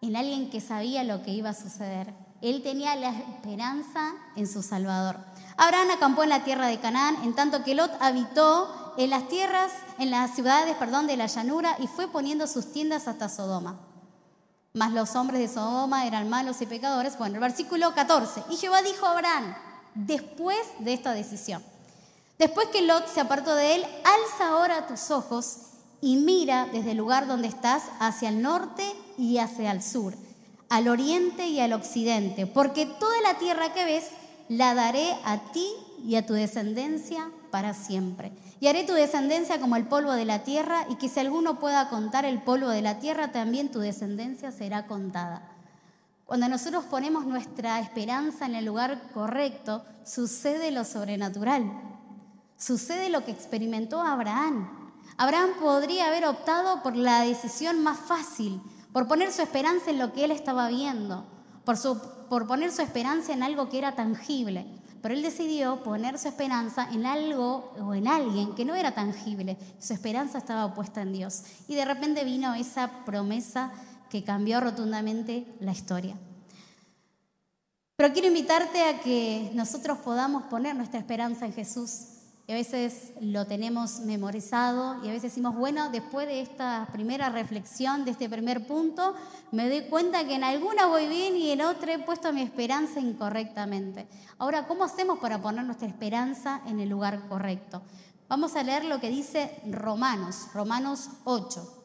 en 0.00 0.16
alguien 0.16 0.48
que 0.48 0.60
sabía 0.60 1.04
lo 1.04 1.22
que 1.22 1.32
iba 1.32 1.50
a 1.50 1.54
suceder. 1.54 2.14
Él 2.40 2.62
tenía 2.62 2.94
la 2.96 3.10
esperanza 3.10 4.14
en 4.36 4.46
su 4.46 4.62
Salvador. 4.62 5.18
Abraham 5.56 5.90
acampó 5.90 6.22
en 6.22 6.28
la 6.28 6.44
tierra 6.44 6.66
de 6.66 6.78
Canaán, 6.78 7.16
en 7.24 7.34
tanto 7.34 7.64
que 7.64 7.74
Lot 7.74 7.90
habitó 8.00 8.94
en 8.96 9.10
las 9.10 9.28
tierras, 9.28 9.72
en 9.98 10.10
las 10.10 10.34
ciudades, 10.34 10.76
perdón, 10.76 11.06
de 11.06 11.16
la 11.16 11.26
llanura 11.26 11.76
y 11.78 11.88
fue 11.88 12.08
poniendo 12.08 12.46
sus 12.46 12.72
tiendas 12.72 13.08
hasta 13.08 13.28
Sodoma. 13.28 13.80
Mas 14.72 14.92
los 14.92 15.16
hombres 15.16 15.40
de 15.40 15.48
Sodoma 15.48 16.06
eran 16.06 16.28
malos 16.30 16.60
y 16.62 16.66
pecadores. 16.66 17.18
Bueno, 17.18 17.34
el 17.34 17.40
versículo 17.40 17.94
14. 17.94 18.44
Y 18.50 18.56
Jehová 18.56 18.82
dijo 18.82 19.06
a 19.06 19.12
Abraham, 19.12 19.54
después 19.94 20.58
de 20.78 20.92
esta 20.92 21.12
decisión, 21.12 21.62
después 22.38 22.68
que 22.68 22.82
Lot 22.82 23.06
se 23.08 23.20
apartó 23.20 23.54
de 23.54 23.76
él, 23.76 23.84
alza 23.84 24.48
ahora 24.48 24.86
tus 24.86 25.10
ojos 25.10 25.58
y 26.00 26.16
mira 26.16 26.68
desde 26.72 26.92
el 26.92 26.98
lugar 26.98 27.26
donde 27.26 27.48
estás 27.48 27.84
hacia 27.98 28.28
el 28.28 28.42
norte 28.42 28.84
y 29.18 29.38
hacia 29.38 29.72
el 29.72 29.82
sur, 29.82 30.14
al 30.68 30.88
oriente 30.88 31.46
y 31.46 31.60
al 31.60 31.72
occidente, 31.72 32.46
porque 32.46 32.86
toda 32.86 33.20
la 33.22 33.38
tierra 33.38 33.72
que 33.72 33.84
ves 33.84 34.04
la 34.48 34.74
daré 34.74 35.14
a 35.24 35.38
ti 35.52 35.66
y 36.04 36.16
a 36.16 36.26
tu 36.26 36.34
descendencia 36.34 37.28
para 37.50 37.74
siempre. 37.74 38.32
Y 38.60 38.68
haré 38.68 38.84
tu 38.84 38.92
descendencia 38.92 39.60
como 39.60 39.76
el 39.76 39.86
polvo 39.86 40.12
de 40.12 40.24
la 40.24 40.42
tierra, 40.42 40.86
y 40.88 40.96
que 40.96 41.08
si 41.08 41.20
alguno 41.20 41.58
pueda 41.58 41.88
contar 41.88 42.24
el 42.24 42.40
polvo 42.40 42.68
de 42.68 42.82
la 42.82 42.98
tierra, 42.98 43.32
también 43.32 43.70
tu 43.70 43.80
descendencia 43.80 44.50
será 44.50 44.86
contada. 44.86 45.52
Cuando 46.24 46.48
nosotros 46.48 46.84
ponemos 46.84 47.26
nuestra 47.26 47.78
esperanza 47.80 48.46
en 48.46 48.54
el 48.54 48.64
lugar 48.64 49.00
correcto, 49.12 49.84
sucede 50.04 50.70
lo 50.70 50.84
sobrenatural. 50.84 51.70
Sucede 52.58 53.10
lo 53.10 53.24
que 53.24 53.32
experimentó 53.32 54.00
Abraham. 54.00 54.68
Abraham 55.18 55.50
podría 55.60 56.08
haber 56.08 56.26
optado 56.26 56.82
por 56.82 56.96
la 56.96 57.22
decisión 57.22 57.82
más 57.82 57.98
fácil, 57.98 58.60
por 58.92 59.06
poner 59.06 59.32
su 59.32 59.42
esperanza 59.42 59.90
en 59.90 59.98
lo 59.98 60.12
que 60.12 60.24
él 60.24 60.30
estaba 60.30 60.68
viendo, 60.68 61.26
por, 61.64 62.46
poner 62.46 62.72
su 62.72 62.82
esperanza 62.82 63.32
en 63.32 63.42
algo 63.42 63.68
que 63.68 63.78
era 63.78 63.94
tangible. 63.94 64.66
Pero 65.02 65.14
él 65.14 65.22
decidió 65.22 65.82
poner 65.82 66.18
su 66.18 66.28
esperanza 66.28 66.88
en 66.90 67.06
algo 67.06 67.72
o 67.78 67.94
en 67.94 68.08
alguien 68.08 68.54
que 68.54 68.64
no 68.64 68.74
era 68.74 68.94
tangible. 68.94 69.58
Su 69.78 69.92
esperanza 69.92 70.38
estaba 70.38 70.74
puesta 70.74 71.02
en 71.02 71.12
Dios. 71.12 71.42
Y 71.68 71.74
de 71.74 71.84
repente 71.84 72.24
vino 72.24 72.54
esa 72.54 73.04
promesa 73.04 73.70
que 74.10 74.24
cambió 74.24 74.60
rotundamente 74.60 75.46
la 75.60 75.72
historia. 75.72 76.16
Pero 77.96 78.12
quiero 78.12 78.28
invitarte 78.28 78.82
a 78.82 79.00
que 79.00 79.50
nosotros 79.54 79.98
podamos 79.98 80.44
poner 80.44 80.74
nuestra 80.74 80.98
esperanza 80.98 81.46
en 81.46 81.52
Jesús 81.52 82.15
y 82.48 82.52
a 82.52 82.54
veces 82.54 83.12
lo 83.20 83.44
tenemos 83.46 84.00
memorizado 84.00 85.02
y 85.02 85.08
a 85.08 85.12
veces 85.12 85.32
decimos, 85.32 85.56
bueno, 85.56 85.90
después 85.90 86.28
de 86.28 86.40
esta 86.40 86.88
primera 86.92 87.28
reflexión, 87.28 88.04
de 88.04 88.12
este 88.12 88.28
primer 88.28 88.68
punto, 88.68 89.14
me 89.50 89.68
doy 89.68 89.88
cuenta 89.88 90.24
que 90.24 90.36
en 90.36 90.44
alguna 90.44 90.86
voy 90.86 91.08
bien 91.08 91.36
y 91.36 91.50
en 91.50 91.62
otra 91.62 91.94
he 91.94 91.98
puesto 91.98 92.32
mi 92.32 92.42
esperanza 92.42 93.00
incorrectamente. 93.00 94.06
Ahora, 94.38 94.68
¿cómo 94.68 94.84
hacemos 94.84 95.18
para 95.18 95.42
poner 95.42 95.64
nuestra 95.64 95.88
esperanza 95.88 96.62
en 96.66 96.78
el 96.78 96.88
lugar 96.88 97.28
correcto? 97.28 97.82
Vamos 98.28 98.54
a 98.54 98.62
leer 98.62 98.84
lo 98.84 99.00
que 99.00 99.10
dice 99.10 99.60
Romanos, 99.68 100.48
Romanos 100.54 101.10
8. 101.24 101.82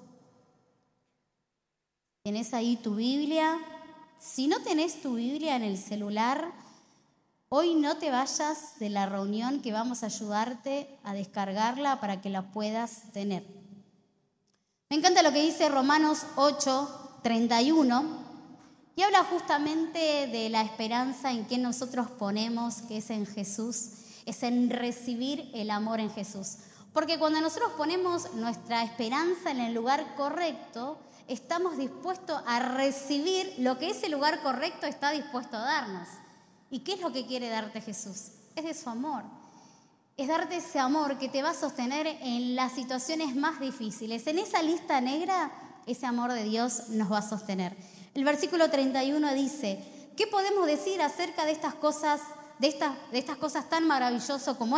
¿Tienes 2.23 2.53
ahí 2.53 2.75
tu 2.75 2.95
Biblia? 2.95 3.57
Si 4.19 4.47
no 4.47 4.61
tenés 4.61 5.01
tu 5.01 5.15
Biblia 5.15 5.55
en 5.55 5.63
el 5.63 5.79
celular, 5.79 6.51
Hoy 7.53 7.75
no 7.75 7.97
te 7.97 8.09
vayas 8.09 8.79
de 8.79 8.89
la 8.89 9.07
reunión 9.07 9.61
que 9.61 9.73
vamos 9.73 10.03
a 10.03 10.05
ayudarte 10.05 10.97
a 11.03 11.13
descargarla 11.13 11.99
para 11.99 12.21
que 12.21 12.29
la 12.29 12.43
puedas 12.53 13.11
tener. 13.11 13.43
Me 14.89 14.95
encanta 14.95 15.21
lo 15.21 15.33
que 15.33 15.41
dice 15.41 15.67
Romanos 15.67 16.25
8, 16.37 17.19
31, 17.21 18.05
y 18.95 19.01
habla 19.01 19.25
justamente 19.25 20.27
de 20.27 20.47
la 20.47 20.61
esperanza 20.61 21.33
en 21.33 21.45
que 21.45 21.57
nosotros 21.57 22.09
ponemos, 22.11 22.83
que 22.83 22.99
es 22.99 23.09
en 23.09 23.25
Jesús, 23.25 23.95
es 24.25 24.43
en 24.43 24.69
recibir 24.69 25.51
el 25.53 25.71
amor 25.71 25.99
en 25.99 26.09
Jesús. 26.09 26.55
Porque 26.93 27.19
cuando 27.19 27.41
nosotros 27.41 27.73
ponemos 27.73 28.33
nuestra 28.35 28.81
esperanza 28.81 29.51
en 29.51 29.59
el 29.59 29.73
lugar 29.73 30.15
correcto, 30.15 31.01
estamos 31.27 31.77
dispuestos 31.77 32.41
a 32.47 32.59
recibir 32.59 33.55
lo 33.57 33.77
que 33.77 33.89
ese 33.89 34.07
lugar 34.07 34.41
correcto 34.41 34.85
está 34.85 35.11
dispuesto 35.11 35.57
a 35.57 35.65
darnos. 35.65 36.07
¿Y 36.71 36.79
qué 36.79 36.93
es 36.93 37.01
lo 37.01 37.11
que 37.11 37.25
quiere 37.25 37.49
darte 37.49 37.81
Jesús? 37.81 38.31
Es 38.55 38.63
de 38.63 38.73
su 38.73 38.89
amor. 38.89 39.23
Es 40.15 40.29
darte 40.29 40.55
ese 40.55 40.79
amor 40.79 41.17
que 41.17 41.27
te 41.27 41.43
va 41.43 41.49
a 41.49 41.53
sostener 41.53 42.07
en 42.07 42.55
las 42.55 42.71
situaciones 42.71 43.35
más 43.35 43.59
difíciles. 43.59 44.25
En 44.25 44.39
esa 44.39 44.63
lista 44.63 45.01
negra, 45.01 45.51
ese 45.85 46.05
amor 46.05 46.31
de 46.31 46.45
Dios 46.45 46.89
nos 46.89 47.11
va 47.11 47.17
a 47.17 47.29
sostener. 47.29 47.75
El 48.13 48.23
versículo 48.23 48.69
31 48.69 49.33
dice, 49.33 49.83
¿qué 50.15 50.27
podemos 50.27 50.65
decir 50.65 51.01
acerca 51.01 51.45
de 51.45 51.51
estas 51.51 51.75
cosas, 51.75 52.21
de 52.59 52.67
estas, 52.67 53.37
cosas 53.37 53.69
tan 53.69 53.85
maravillosas 53.85 54.55
como 54.55 54.77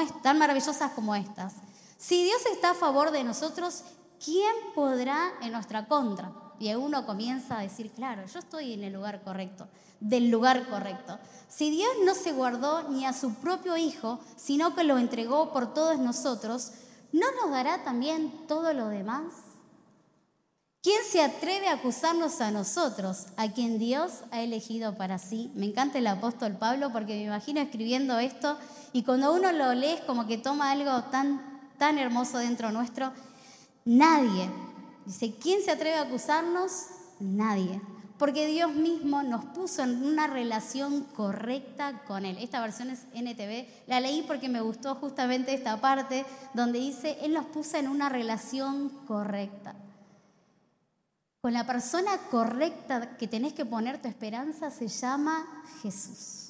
estas? 1.16 1.54
Si 1.98 2.24
Dios 2.24 2.42
está 2.52 2.72
a 2.72 2.76
favor 2.76 3.12
de 3.12 3.24
nosotros, 3.24 3.84
¿quién 4.24 4.54
podrá 4.74 5.32
en 5.42 5.52
nuestra 5.52 5.88
contra? 5.88 6.43
Y 6.64 6.74
uno 6.76 7.06
comienza 7.06 7.60
a 7.60 7.62
decir, 7.62 7.92
claro, 7.92 8.26
yo 8.26 8.40
estoy 8.40 8.72
en 8.72 8.86
el 8.86 8.94
lugar 8.94 9.22
correcto, 9.22 9.68
del 10.00 10.30
lugar 10.30 10.66
correcto. 10.70 11.20
Si 11.50 11.70
Dios 11.70 11.92
no 12.06 12.16
se 12.16 12.32
guardó 12.32 12.88
ni 12.88 13.06
a 13.06 13.12
su 13.12 13.34
propio 13.34 13.76
Hijo, 13.76 14.22
sino 14.38 14.74
que 14.74 14.86
lo 14.86 14.98
entregó 14.98 15.52
por 15.52 15.74
todos 15.74 16.00
nosotros, 16.00 16.72
¿no 17.12 17.28
nos 17.42 17.52
dará 17.52 17.84
también 17.84 18.48
todo 18.48 18.72
lo 18.72 18.88
demás? 18.88 19.34
¿Quién 20.82 21.02
se 21.04 21.22
atreve 21.22 21.68
a 21.68 21.74
acusarnos 21.74 22.40
a 22.40 22.52
nosotros, 22.52 23.26
a 23.36 23.52
quien 23.52 23.78
Dios 23.78 24.22
ha 24.32 24.40
elegido 24.40 24.96
para 24.96 25.18
sí? 25.18 25.52
Me 25.56 25.66
encanta 25.66 25.98
el 25.98 26.08
apóstol 26.08 26.54
Pablo 26.54 26.94
porque 26.94 27.16
me 27.16 27.24
imagino 27.24 27.60
escribiendo 27.60 28.20
esto 28.20 28.58
y 28.94 29.04
cuando 29.04 29.34
uno 29.34 29.52
lo 29.52 29.74
lee 29.74 30.00
como 30.08 30.28
que 30.28 30.38
toma 30.38 30.72
algo 30.72 31.04
tan, 31.12 31.42
tan 31.78 31.98
hermoso 31.98 32.38
dentro 32.38 32.72
nuestro. 32.72 33.12
Nadie, 33.84 34.50
dice, 35.06 35.36
¿quién 35.40 35.62
se 35.62 35.72
atreve 35.72 35.96
a 35.96 36.04
acusarnos? 36.04 36.88
Nadie. 37.20 37.82
Porque 38.18 38.48
Dios 38.48 38.74
mismo 38.74 39.24
nos 39.24 39.44
puso 39.46 39.84
en 39.84 40.04
una 40.04 40.28
relación 40.28 41.04
correcta 41.16 42.04
con 42.08 42.26
Él. 42.26 42.38
Esta 42.40 42.62
versión 42.62 42.90
es 42.90 43.06
NTV. 43.14 43.68
La 43.88 44.00
leí 44.00 44.24
porque 44.24 44.50
me 44.50 44.62
gustó 44.62 44.96
justamente 44.96 45.54
esta 45.54 45.82
parte 45.82 46.26
donde 46.54 46.80
dice, 46.80 47.18
Él 47.22 47.34
nos 47.34 47.46
puso 47.48 47.78
en 47.78 47.88
una 47.88 48.10
relación 48.10 48.90
correcta. 49.08 49.76
Con 51.42 51.54
la 51.54 51.66
persona 51.66 52.12
correcta 52.32 53.18
que 53.18 53.28
tenés 53.28 53.54
que 53.54 53.66
poner 53.66 54.02
tu 54.02 54.08
esperanza 54.08 54.72
se 54.72 54.88
llama 54.88 55.46
Jesús. 55.82 56.43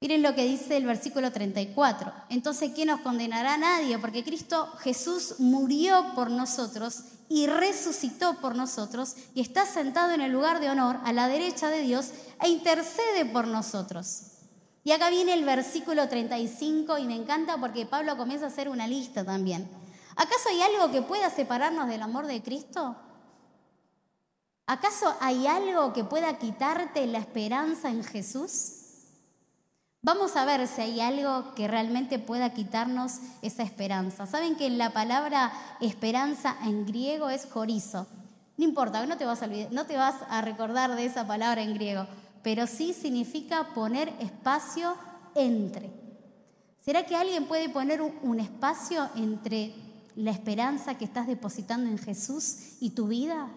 Miren 0.00 0.22
lo 0.22 0.34
que 0.34 0.44
dice 0.44 0.76
el 0.76 0.86
versículo 0.86 1.32
34. 1.32 2.12
Entonces, 2.28 2.72
¿quién 2.74 2.88
nos 2.88 3.00
condenará? 3.00 3.54
a 3.54 3.58
Nadie, 3.58 3.98
porque 3.98 4.24
Cristo 4.24 4.70
Jesús 4.80 5.36
murió 5.38 6.12
por 6.14 6.30
nosotros 6.30 7.04
y 7.28 7.46
resucitó 7.46 8.34
por 8.40 8.54
nosotros 8.54 9.14
y 9.34 9.40
está 9.40 9.64
sentado 9.64 10.12
en 10.12 10.20
el 10.20 10.32
lugar 10.32 10.60
de 10.60 10.70
honor 10.70 10.98
a 11.04 11.12
la 11.12 11.28
derecha 11.28 11.70
de 11.70 11.80
Dios 11.80 12.10
e 12.42 12.48
intercede 12.48 13.24
por 13.24 13.46
nosotros. 13.46 14.32
Y 14.82 14.92
acá 14.92 15.08
viene 15.08 15.32
el 15.32 15.44
versículo 15.44 16.08
35 16.08 16.98
y 16.98 17.06
me 17.06 17.16
encanta 17.16 17.56
porque 17.58 17.86
Pablo 17.86 18.18
comienza 18.18 18.44
a 18.44 18.48
hacer 18.48 18.68
una 18.68 18.86
lista 18.86 19.24
también. 19.24 19.66
¿Acaso 20.16 20.50
hay 20.50 20.60
algo 20.60 20.92
que 20.92 21.00
pueda 21.00 21.30
separarnos 21.30 21.88
del 21.88 22.02
amor 22.02 22.26
de 22.26 22.42
Cristo? 22.42 22.94
¿Acaso 24.66 25.14
hay 25.20 25.46
algo 25.46 25.92
que 25.92 26.04
pueda 26.04 26.38
quitarte 26.38 27.06
la 27.06 27.18
esperanza 27.18 27.88
en 27.88 28.04
Jesús? 28.04 28.83
Vamos 30.04 30.36
a 30.36 30.44
ver 30.44 30.68
si 30.68 30.82
hay 30.82 31.00
algo 31.00 31.54
que 31.54 31.66
realmente 31.66 32.18
pueda 32.18 32.52
quitarnos 32.52 33.20
esa 33.40 33.62
esperanza. 33.62 34.26
Saben 34.26 34.54
que 34.54 34.68
la 34.68 34.92
palabra 34.92 35.50
esperanza 35.80 36.58
en 36.62 36.84
griego 36.84 37.30
es 37.30 37.46
jorizo. 37.50 38.06
No 38.58 38.64
importa, 38.66 39.06
no 39.06 39.16
te 39.16 39.24
vas 39.24 39.42
a 39.42 39.46
no 39.46 39.86
te 39.86 39.96
vas 39.96 40.16
a 40.28 40.42
recordar 40.42 40.94
de 40.94 41.06
esa 41.06 41.26
palabra 41.26 41.62
en 41.62 41.72
griego, 41.72 42.06
pero 42.42 42.66
sí 42.66 42.92
significa 42.92 43.68
poner 43.74 44.12
espacio 44.20 44.94
entre. 45.34 45.90
¿Será 46.84 47.06
que 47.06 47.16
alguien 47.16 47.46
puede 47.46 47.70
poner 47.70 48.02
un 48.02 48.40
espacio 48.40 49.08
entre 49.16 49.74
la 50.16 50.32
esperanza 50.32 50.98
que 50.98 51.06
estás 51.06 51.26
depositando 51.26 51.88
en 51.88 51.96
Jesús 51.96 52.76
y 52.78 52.90
tu 52.90 53.08
vida? 53.08 53.48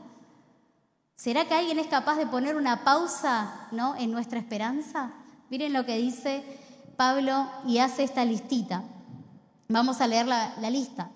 ¿Será 1.13 1.43
que 1.43 1.55
alguien 1.55 1.77
es 1.77 1.87
capaz 1.87 2.15
de 2.15 2.25
poner 2.25 2.55
una 2.55 2.85
pausa 2.85 3.67
¿no? 3.73 3.97
en 3.97 4.11
nuestra 4.11 4.39
esperanza? 4.39 5.11
Miren 5.49 5.73
lo 5.73 5.85
que 5.85 5.97
dice 5.97 6.43
Pablo 6.97 7.49
y 7.65 7.77
hace 7.77 8.03
esta 8.03 8.25
listita. 8.25 8.83
Vamos 9.69 10.01
a 10.01 10.07
leer 10.07 10.27
la, 10.27 10.69
lista. 10.69 11.09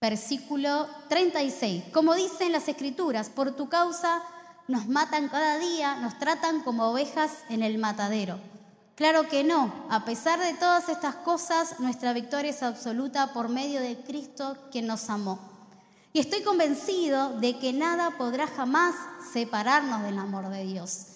Versículo 0.00 0.86
36. 1.08 1.84
Como 1.92 2.14
dicen 2.14 2.52
las 2.52 2.68
escrituras, 2.68 3.28
por 3.28 3.54
tu 3.54 3.68
causa 3.68 4.22
nos 4.68 4.86
matan 4.86 5.28
cada 5.28 5.58
día, 5.58 5.96
nos 5.96 6.18
tratan 6.18 6.62
como 6.62 6.90
ovejas 6.90 7.44
en 7.48 7.62
el 7.62 7.78
matadero. 7.78 8.38
Claro 8.94 9.28
que 9.28 9.44
no, 9.44 9.72
a 9.90 10.04
pesar 10.04 10.38
de 10.38 10.54
todas 10.54 10.88
estas 10.88 11.16
cosas, 11.16 11.80
nuestra 11.80 12.12
victoria 12.12 12.50
es 12.50 12.62
absoluta 12.62 13.32
por 13.32 13.48
medio 13.48 13.80
de 13.80 13.96
Cristo 13.96 14.56
quien 14.70 14.86
nos 14.86 15.10
amó. 15.10 15.38
Y 16.12 16.18
estoy 16.18 16.42
convencido 16.42 17.38
de 17.38 17.58
que 17.58 17.72
nada 17.72 18.16
podrá 18.18 18.46
jamás 18.46 18.96
separarnos 19.32 20.02
del 20.02 20.18
amor 20.18 20.48
de 20.48 20.64
Dios. 20.64 21.06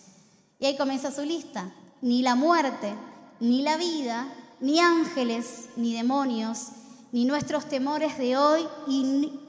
Y 0.60 0.66
ahí 0.66 0.76
comienza 0.76 1.10
su 1.10 1.22
lista. 1.22 1.72
Ni 2.00 2.22
la 2.22 2.36
muerte, 2.36 2.94
ni 3.40 3.62
la 3.62 3.76
vida, 3.76 4.28
ni 4.60 4.78
ángeles, 4.78 5.70
ni 5.76 5.94
demonios, 5.94 6.68
ni 7.12 7.24
nuestros 7.24 7.68
temores 7.68 8.18
de 8.18 8.36
hoy 8.36 8.66
y, 8.86 9.40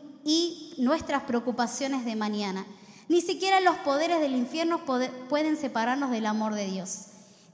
nuestras 0.78 1.24
preocupaciones 1.24 2.04
de 2.04 2.16
mañana. 2.16 2.66
Ni 3.08 3.22
siquiera 3.22 3.62
los 3.62 3.78
poderes 3.78 4.20
del 4.20 4.36
infierno 4.36 4.82
pueden 5.30 5.56
separarnos 5.56 6.12
del 6.12 6.26
amor 6.26 6.54
de 6.54 6.66
Dios. 6.66 7.06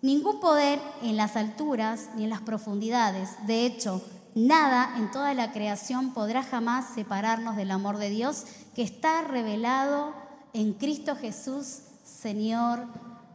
Ningún 0.01 0.39
poder 0.39 0.80
en 1.04 1.17
las 1.17 1.36
alturas 1.36 2.10
ni 2.15 2.23
en 2.23 2.32
las 2.32 2.41
profundidades. 2.41 3.30
De 3.45 3.65
hecho, 3.65 4.01
Nada 4.34 4.96
en 4.98 5.12
toda 5.12 5.34
la 5.34 5.52
creación 5.52 6.13
podrá 6.13 6.41
jamás 6.41 6.94
separarnos 6.94 7.58
del 7.58 7.72
amor 7.72 7.98
de 7.98 8.10
Dios 8.10 8.46
que 8.76 8.82
está 8.82 9.24
revelado 9.24 10.13
en 10.54 10.74
Cristo 10.74 11.15
Jesús, 11.15 11.80
Señor 12.04 12.86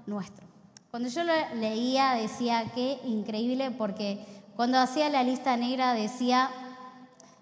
nuestro. 0.06 0.46
Cuando 0.90 1.08
yo 1.10 1.24
lo 1.24 1.32
leía 1.56 2.14
decía 2.14 2.72
que 2.74 2.98
increíble 3.04 3.70
porque 3.70 4.24
cuando 4.56 4.78
hacía 4.78 5.10
la 5.10 5.22
lista 5.22 5.56
negra 5.58 5.92
decía, 5.92 6.48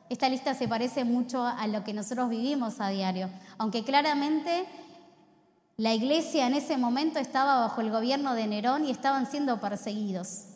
esta 0.09 0.29
lista 0.29 0.55
se 0.55 0.67
parece 0.67 1.05
mucho 1.05 1.45
a 1.45 1.67
lo 1.69 1.85
que 1.85 1.93
nosotros 1.93 2.29
vivimos 2.29 2.81
a 2.81 2.88
diario, 2.88 3.31
aunque 3.59 3.85
claramente 3.85 4.67
la 5.77 5.95
iglesia 5.95 6.49
en 6.49 6.55
ese 6.55 6.77
momento 6.77 7.21
estaba 7.21 7.61
bajo 7.61 7.81
el 7.81 7.90
gobierno 7.90 8.35
de 8.35 8.49
Nerón 8.49 8.85
y 8.85 8.90
estaban 8.90 9.31
siendo 9.31 9.61
perseguidos. 9.61 10.54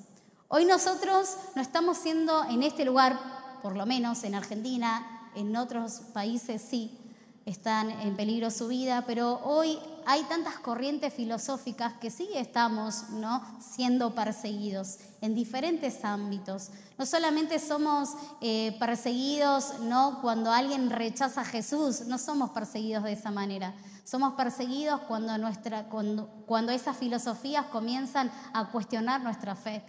Hoy 0.51 0.65
nosotros 0.65 1.37
no 1.57 1.61
estamos 1.61 1.99
siendo 1.99 2.43
en 2.45 2.63
este 2.63 2.87
lugar, 2.87 3.21
por 3.61 3.77
lo 3.77 3.85
menos 3.85 4.25
en 4.25 4.35
Argentina, 4.35 5.31
en 5.35 5.55
otros 5.55 6.01
países 6.15 6.63
sí, 6.63 6.99
están 7.45 7.91
en 7.91 8.17
peligro 8.17 8.51
su 8.51 8.69
vida, 8.69 9.05
pero 9.07 9.41
hoy 9.45 9.79
hay 10.07 10.23
tantas 10.23 10.55
corrientes 10.59 11.13
filosóficas 11.13 11.93
que 12.01 12.11
sí 12.11 12.31
estamos 12.35 13.11
¿no? 13.11 13.43
siendo 13.61 14.15
perseguidos 14.15 14.97
en 15.21 15.35
diferentes 15.35 16.03
ámbitos. 16.03 16.71
No 16.97 17.05
solamente 17.05 17.59
somos 17.59 18.15
eh, 18.41 18.75
perseguidos 18.81 19.81
¿no? 19.81 20.23
cuando 20.23 20.51
alguien 20.51 20.89
rechaza 20.89 21.43
a 21.43 21.45
Jesús, 21.45 22.07
no 22.07 22.17
somos 22.17 22.51
perseguidos 22.53 23.05
de 23.05 23.13
esa 23.13 23.31
manera. 23.31 23.75
Somos 24.03 24.33
perseguidos 24.33 25.03
cuando, 25.03 25.37
nuestra, 25.37 25.91
cuando, 25.91 26.27
cuando 26.47 26.73
esas 26.73 26.97
filosofías 26.97 27.67
comienzan 27.67 28.33
a 28.55 28.71
cuestionar 28.71 29.21
nuestra 29.21 29.55
fe. 29.55 29.85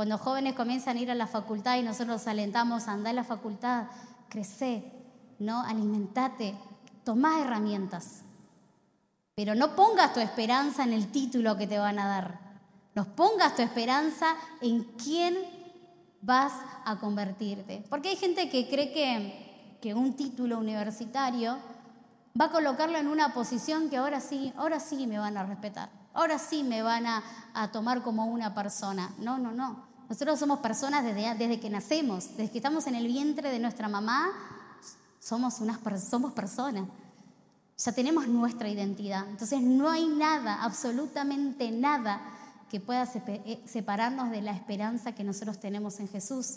Cuando 0.00 0.16
jóvenes 0.16 0.54
comienzan 0.54 0.96
a 0.96 1.00
ir 1.00 1.10
a 1.10 1.14
la 1.14 1.26
facultad 1.26 1.76
y 1.76 1.82
nosotros 1.82 2.26
alentamos 2.26 2.88
a 2.88 2.92
andar 2.92 3.10
a 3.10 3.16
la 3.16 3.22
facultad, 3.22 3.84
crece, 4.30 4.90
¿no? 5.38 5.60
Alimentate, 5.60 6.54
toma 7.04 7.42
herramientas. 7.42 8.22
Pero 9.34 9.54
no 9.54 9.76
pongas 9.76 10.14
tu 10.14 10.20
esperanza 10.20 10.84
en 10.84 10.94
el 10.94 11.12
título 11.12 11.58
que 11.58 11.66
te 11.66 11.76
van 11.76 11.98
a 11.98 12.08
dar. 12.08 12.40
No 12.94 13.14
pongas 13.14 13.54
tu 13.56 13.60
esperanza 13.60 14.36
en 14.62 14.84
quién 14.84 15.36
vas 16.22 16.54
a 16.86 16.96
convertirte. 16.98 17.84
Porque 17.90 18.08
hay 18.08 18.16
gente 18.16 18.48
que 18.48 18.70
cree 18.70 18.94
que, 18.94 19.76
que 19.82 19.92
un 19.92 20.16
título 20.16 20.56
universitario 20.60 21.58
va 22.40 22.46
a 22.46 22.50
colocarlo 22.50 22.96
en 22.96 23.06
una 23.06 23.34
posición 23.34 23.90
que 23.90 23.98
ahora 23.98 24.20
sí, 24.22 24.54
ahora 24.56 24.80
sí 24.80 25.06
me 25.06 25.18
van 25.18 25.36
a 25.36 25.42
respetar. 25.42 25.90
Ahora 26.14 26.38
sí 26.38 26.62
me 26.62 26.80
van 26.80 27.04
a, 27.06 27.22
a 27.52 27.70
tomar 27.70 28.02
como 28.02 28.24
una 28.24 28.54
persona. 28.54 29.14
No, 29.18 29.36
no, 29.36 29.52
no. 29.52 29.89
Nosotros 30.10 30.40
somos 30.40 30.58
personas 30.58 31.04
desde, 31.04 31.36
desde 31.36 31.60
que 31.60 31.70
nacemos, 31.70 32.36
desde 32.36 32.50
que 32.50 32.58
estamos 32.58 32.88
en 32.88 32.96
el 32.96 33.06
vientre 33.06 33.48
de 33.48 33.60
nuestra 33.60 33.88
mamá, 33.88 34.32
somos, 35.20 35.60
unas, 35.60 35.78
somos 36.02 36.32
personas. 36.32 36.88
Ya 37.78 37.92
tenemos 37.92 38.26
nuestra 38.26 38.68
identidad. 38.68 39.24
Entonces 39.28 39.62
no 39.62 39.88
hay 39.88 40.08
nada, 40.08 40.64
absolutamente 40.64 41.70
nada, 41.70 42.20
que 42.68 42.80
pueda 42.80 43.08
eh, 43.28 43.62
separarnos 43.66 44.32
de 44.32 44.42
la 44.42 44.50
esperanza 44.50 45.12
que 45.12 45.22
nosotros 45.22 45.60
tenemos 45.60 46.00
en 46.00 46.08
Jesús. 46.08 46.56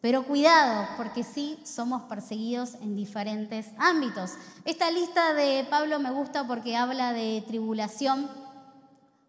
Pero 0.00 0.24
cuidado, 0.24 0.88
porque 0.96 1.22
sí 1.22 1.56
somos 1.64 2.02
perseguidos 2.02 2.74
en 2.80 2.96
diferentes 2.96 3.68
ámbitos. 3.78 4.32
Esta 4.64 4.90
lista 4.90 5.34
de 5.34 5.64
Pablo 5.70 6.00
me 6.00 6.10
gusta 6.10 6.48
porque 6.48 6.76
habla 6.76 7.12
de 7.12 7.44
tribulación. 7.46 8.28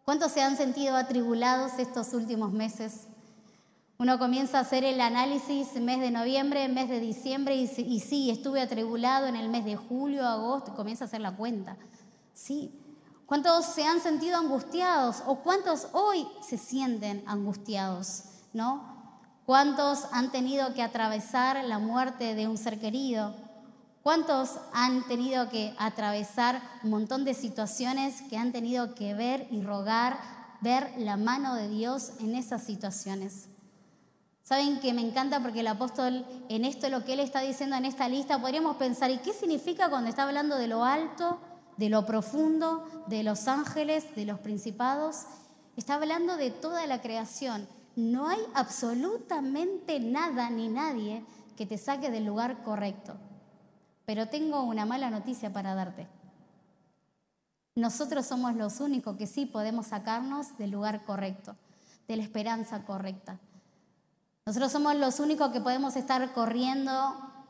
¿Cuántos 0.06 0.32
se 0.32 0.42
han 0.42 0.58
sentido 0.58 0.96
atribulados 0.96 1.74
estos 1.78 2.14
últimos 2.16 2.52
meses? 2.52 3.02
Uno 4.02 4.18
comienza 4.18 4.60
a 4.60 4.62
hacer 4.62 4.86
el 4.86 5.02
análisis 5.02 5.74
mes 5.74 6.00
de 6.00 6.10
noviembre, 6.10 6.70
mes 6.70 6.88
de 6.88 7.02
diciembre 7.02 7.58
y, 7.58 7.64
y 7.64 8.00
sí, 8.00 8.30
estuve 8.30 8.62
atribulado 8.62 9.28
en 9.28 9.36
el 9.36 9.50
mes 9.50 9.66
de 9.66 9.76
julio, 9.76 10.26
agosto, 10.26 10.74
comienza 10.74 11.04
a 11.04 11.08
hacer 11.08 11.20
la 11.20 11.36
cuenta. 11.36 11.76
Sí. 12.34 12.72
¿Cuántos 13.26 13.66
se 13.66 13.84
han 13.84 14.00
sentido 14.00 14.38
angustiados 14.38 15.22
o 15.26 15.40
cuántos 15.40 15.90
hoy 15.92 16.26
se 16.42 16.58
sienten 16.58 17.26
angustiados? 17.28 18.24
¿No? 18.54 18.82
¿Cuántos 19.46 20.06
han 20.14 20.32
tenido 20.32 20.74
que 20.74 20.82
atravesar 20.82 21.62
la 21.66 21.78
muerte 21.78 22.36
de 22.36 22.48
un 22.48 22.58
ser 22.58 22.80
querido? 22.80 23.36
¿Cuántos 24.02 24.52
han 24.72 25.06
tenido 25.10 25.50
que 25.50 25.76
atravesar 25.78 26.62
un 26.86 26.92
montón 26.92 27.26
de 27.26 27.34
situaciones 27.34 28.22
que 28.30 28.38
han 28.38 28.54
tenido 28.54 28.96
que 28.96 29.14
ver 29.14 29.50
y 29.52 29.62
rogar, 29.62 30.18
ver 30.62 30.90
la 30.98 31.18
mano 31.18 31.56
de 31.56 31.68
Dios 31.68 32.14
en 32.22 32.36
esas 32.36 32.64
situaciones? 32.64 33.50
Saben 34.50 34.80
que 34.80 34.94
me 34.94 35.02
encanta 35.02 35.40
porque 35.42 35.60
el 35.60 35.68
apóstol 35.68 36.26
en 36.50 36.66
esto, 36.66 36.90
lo 36.90 37.06
que 37.06 37.14
él 37.14 37.20
está 37.20 37.42
diciendo 37.42 37.76
en 37.76 37.86
esta 37.86 38.10
lista, 38.10 38.42
podríamos 38.42 38.78
pensar, 38.78 39.12
¿y 39.12 39.20
qué 39.20 39.32
significa 39.32 39.90
cuando 39.90 40.10
está 40.10 40.24
hablando 40.24 40.56
de 40.56 40.68
lo 40.68 40.84
alto, 40.84 41.40
de 41.78 41.90
lo 41.90 42.04
profundo, 42.08 42.84
de 43.06 43.22
los 43.22 43.48
ángeles, 43.48 44.16
de 44.16 44.26
los 44.26 44.40
principados? 44.40 45.26
Está 45.78 45.94
hablando 45.94 46.36
de 46.36 46.50
toda 46.50 46.88
la 46.88 47.00
creación 47.00 47.68
no 48.00 48.30
hay 48.30 48.40
absolutamente 48.54 50.00
nada 50.00 50.50
ni 50.50 50.70
nadie 50.70 51.26
que 51.58 51.66
te 51.66 51.78
saque 51.78 52.10
del 52.10 52.26
lugar 52.26 52.64
correcto. 52.64 53.18
Pero 54.06 54.30
tengo 54.30 54.64
una 54.64 54.86
mala 54.86 55.10
noticia 55.10 55.52
para 55.52 55.76
darte. 55.76 56.08
Nosotros 57.76 58.26
somos 58.26 58.56
los 58.56 58.80
únicos 58.80 59.18
que 59.18 59.28
sí 59.28 59.46
podemos 59.46 59.88
sacarnos 59.88 60.58
del 60.58 60.72
lugar 60.72 61.04
correcto, 61.04 61.58
de 62.08 62.16
la 62.16 62.24
esperanza 62.24 62.86
correcta. 62.86 63.38
Nosotros 64.50 64.72
somos 64.72 64.96
los 64.96 65.20
únicos 65.20 65.52
que 65.52 65.62
podemos 65.62 65.96
estar 65.96 66.34
corriendo 66.34 66.92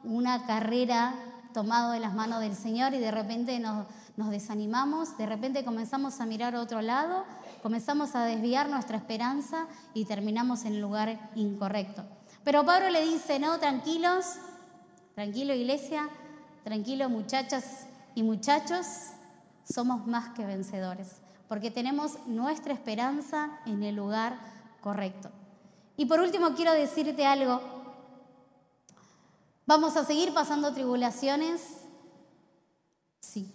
una 0.03 0.45
carrera 0.45 1.15
tomado 1.53 1.91
de 1.91 2.01
las 2.01 2.13
manos 2.13 2.41
del 2.41 2.53
Señor 2.53 2.93
y 2.93 2.97
de 2.99 3.09
repente 3.09 3.57
nos, 3.61 3.87
nos 4.17 4.31
desanimamos, 4.31 5.17
de 5.17 5.25
repente 5.25 5.63
comenzamos 5.63 6.19
a 6.19 6.25
mirar 6.25 6.55
a 6.55 6.59
otro 6.59 6.81
lado 6.81 7.23
comenzamos 7.63 8.15
a 8.15 8.25
desviar 8.25 8.67
nuestra 8.67 8.97
esperanza 8.97 9.67
y 9.93 10.03
terminamos 10.03 10.65
en 10.65 10.73
el 10.73 10.81
lugar 10.81 11.29
incorrecto. 11.35 12.03
Pero 12.43 12.65
Pablo 12.65 12.89
le 12.89 13.05
dice, 13.05 13.39
no, 13.39 13.57
tranquilos, 13.59 14.35
tranquilo 15.15 15.53
iglesia, 15.53 16.09
tranquilo 16.65 17.07
muchachas 17.07 17.85
y 18.13 18.23
muchachos, 18.23 18.85
somos 19.63 20.05
más 20.05 20.33
que 20.33 20.45
vencedores, 20.45 21.21
porque 21.47 21.71
tenemos 21.71 22.27
nuestra 22.27 22.73
esperanza 22.73 23.57
en 23.65 23.83
el 23.83 23.95
lugar 23.95 24.37
correcto. 24.81 25.31
Y 25.99 26.05
por 26.05 26.21
último 26.21 26.55
quiero 26.55 26.71
decirte 26.71 27.25
algo, 27.25 27.59
¿vamos 29.65 29.97
a 29.97 30.05
seguir 30.05 30.33
pasando 30.33 30.73
tribulaciones? 30.73 31.59
Sí. 33.19 33.53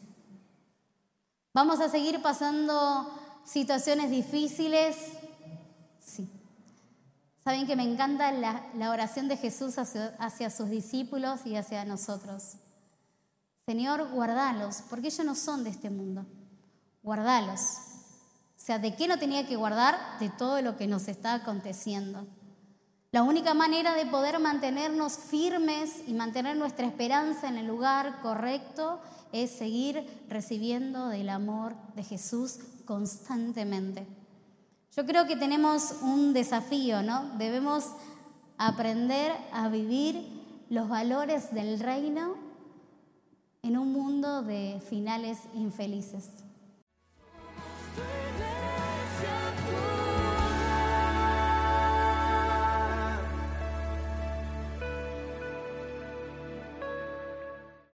¿Vamos 1.54 1.80
a 1.80 1.88
seguir 1.88 2.20
pasando 2.20 3.11
situaciones 3.46 4.11
difíciles, 4.11 4.94
sí. 5.98 6.28
Saben 7.42 7.66
que 7.66 7.76
me 7.76 7.90
encanta 7.90 8.30
la, 8.30 8.90
oración 8.90 9.26
de 9.26 9.38
Jesús 9.38 9.78
hacia, 9.78 10.09
hacia, 10.18 10.50
sus 10.50 10.68
discípulos 10.68 11.46
y 11.46 11.57
hacia 11.57 11.87
nosotros. 11.87 12.57
Señor, 13.64 14.11
guardalos, 14.11 14.83
porque 14.90 15.07
ellos 15.07 15.24
no 15.24 15.35
son 15.35 15.64
de 15.64 15.70
este 15.70 15.88
mundo. 15.88 16.26
Guardalos. 17.02 17.84
O 18.64 18.66
sea, 18.66 18.79
¿de 18.79 18.94
qué 18.96 19.07
no 19.07 19.18
tenía 19.18 19.46
que 19.46 19.57
guardar? 19.57 19.94
De 20.20 20.31
todo 20.31 20.62
lo 20.62 20.79
que 20.79 20.87
nos 20.87 21.07
está 21.09 21.35
aconteciendo. 21.35 22.27
La 23.12 23.22
única 23.22 23.53
manera 23.53 23.92
de 23.94 24.07
poder 24.07 24.38
mantenernos 24.38 25.18
firmes 25.18 26.03
y 26.07 26.14
mantener 26.14 26.57
nuestra 26.57 26.87
esperanza 26.87 27.46
en 27.46 27.59
el 27.59 27.66
lugar 27.66 28.22
correcto 28.22 29.03
es 29.33 29.50
seguir 29.50 30.09
recibiendo 30.31 31.09
del 31.09 31.29
amor 31.29 31.74
de 31.94 32.05
Jesús 32.05 32.57
constantemente. 32.87 34.07
Yo 34.96 35.05
creo 35.05 35.27
que 35.27 35.37
tenemos 35.37 35.96
un 36.00 36.33
desafío, 36.33 37.03
¿no? 37.03 37.37
Debemos 37.37 37.85
aprender 38.57 39.33
a 39.53 39.68
vivir 39.68 40.27
los 40.70 40.88
valores 40.88 41.53
del 41.53 41.81
reino 41.81 42.37
en 43.62 43.77
un 43.77 43.92
mundo 43.92 44.42
de 44.42 44.81
finales 44.88 45.40
infelices. 45.53 46.31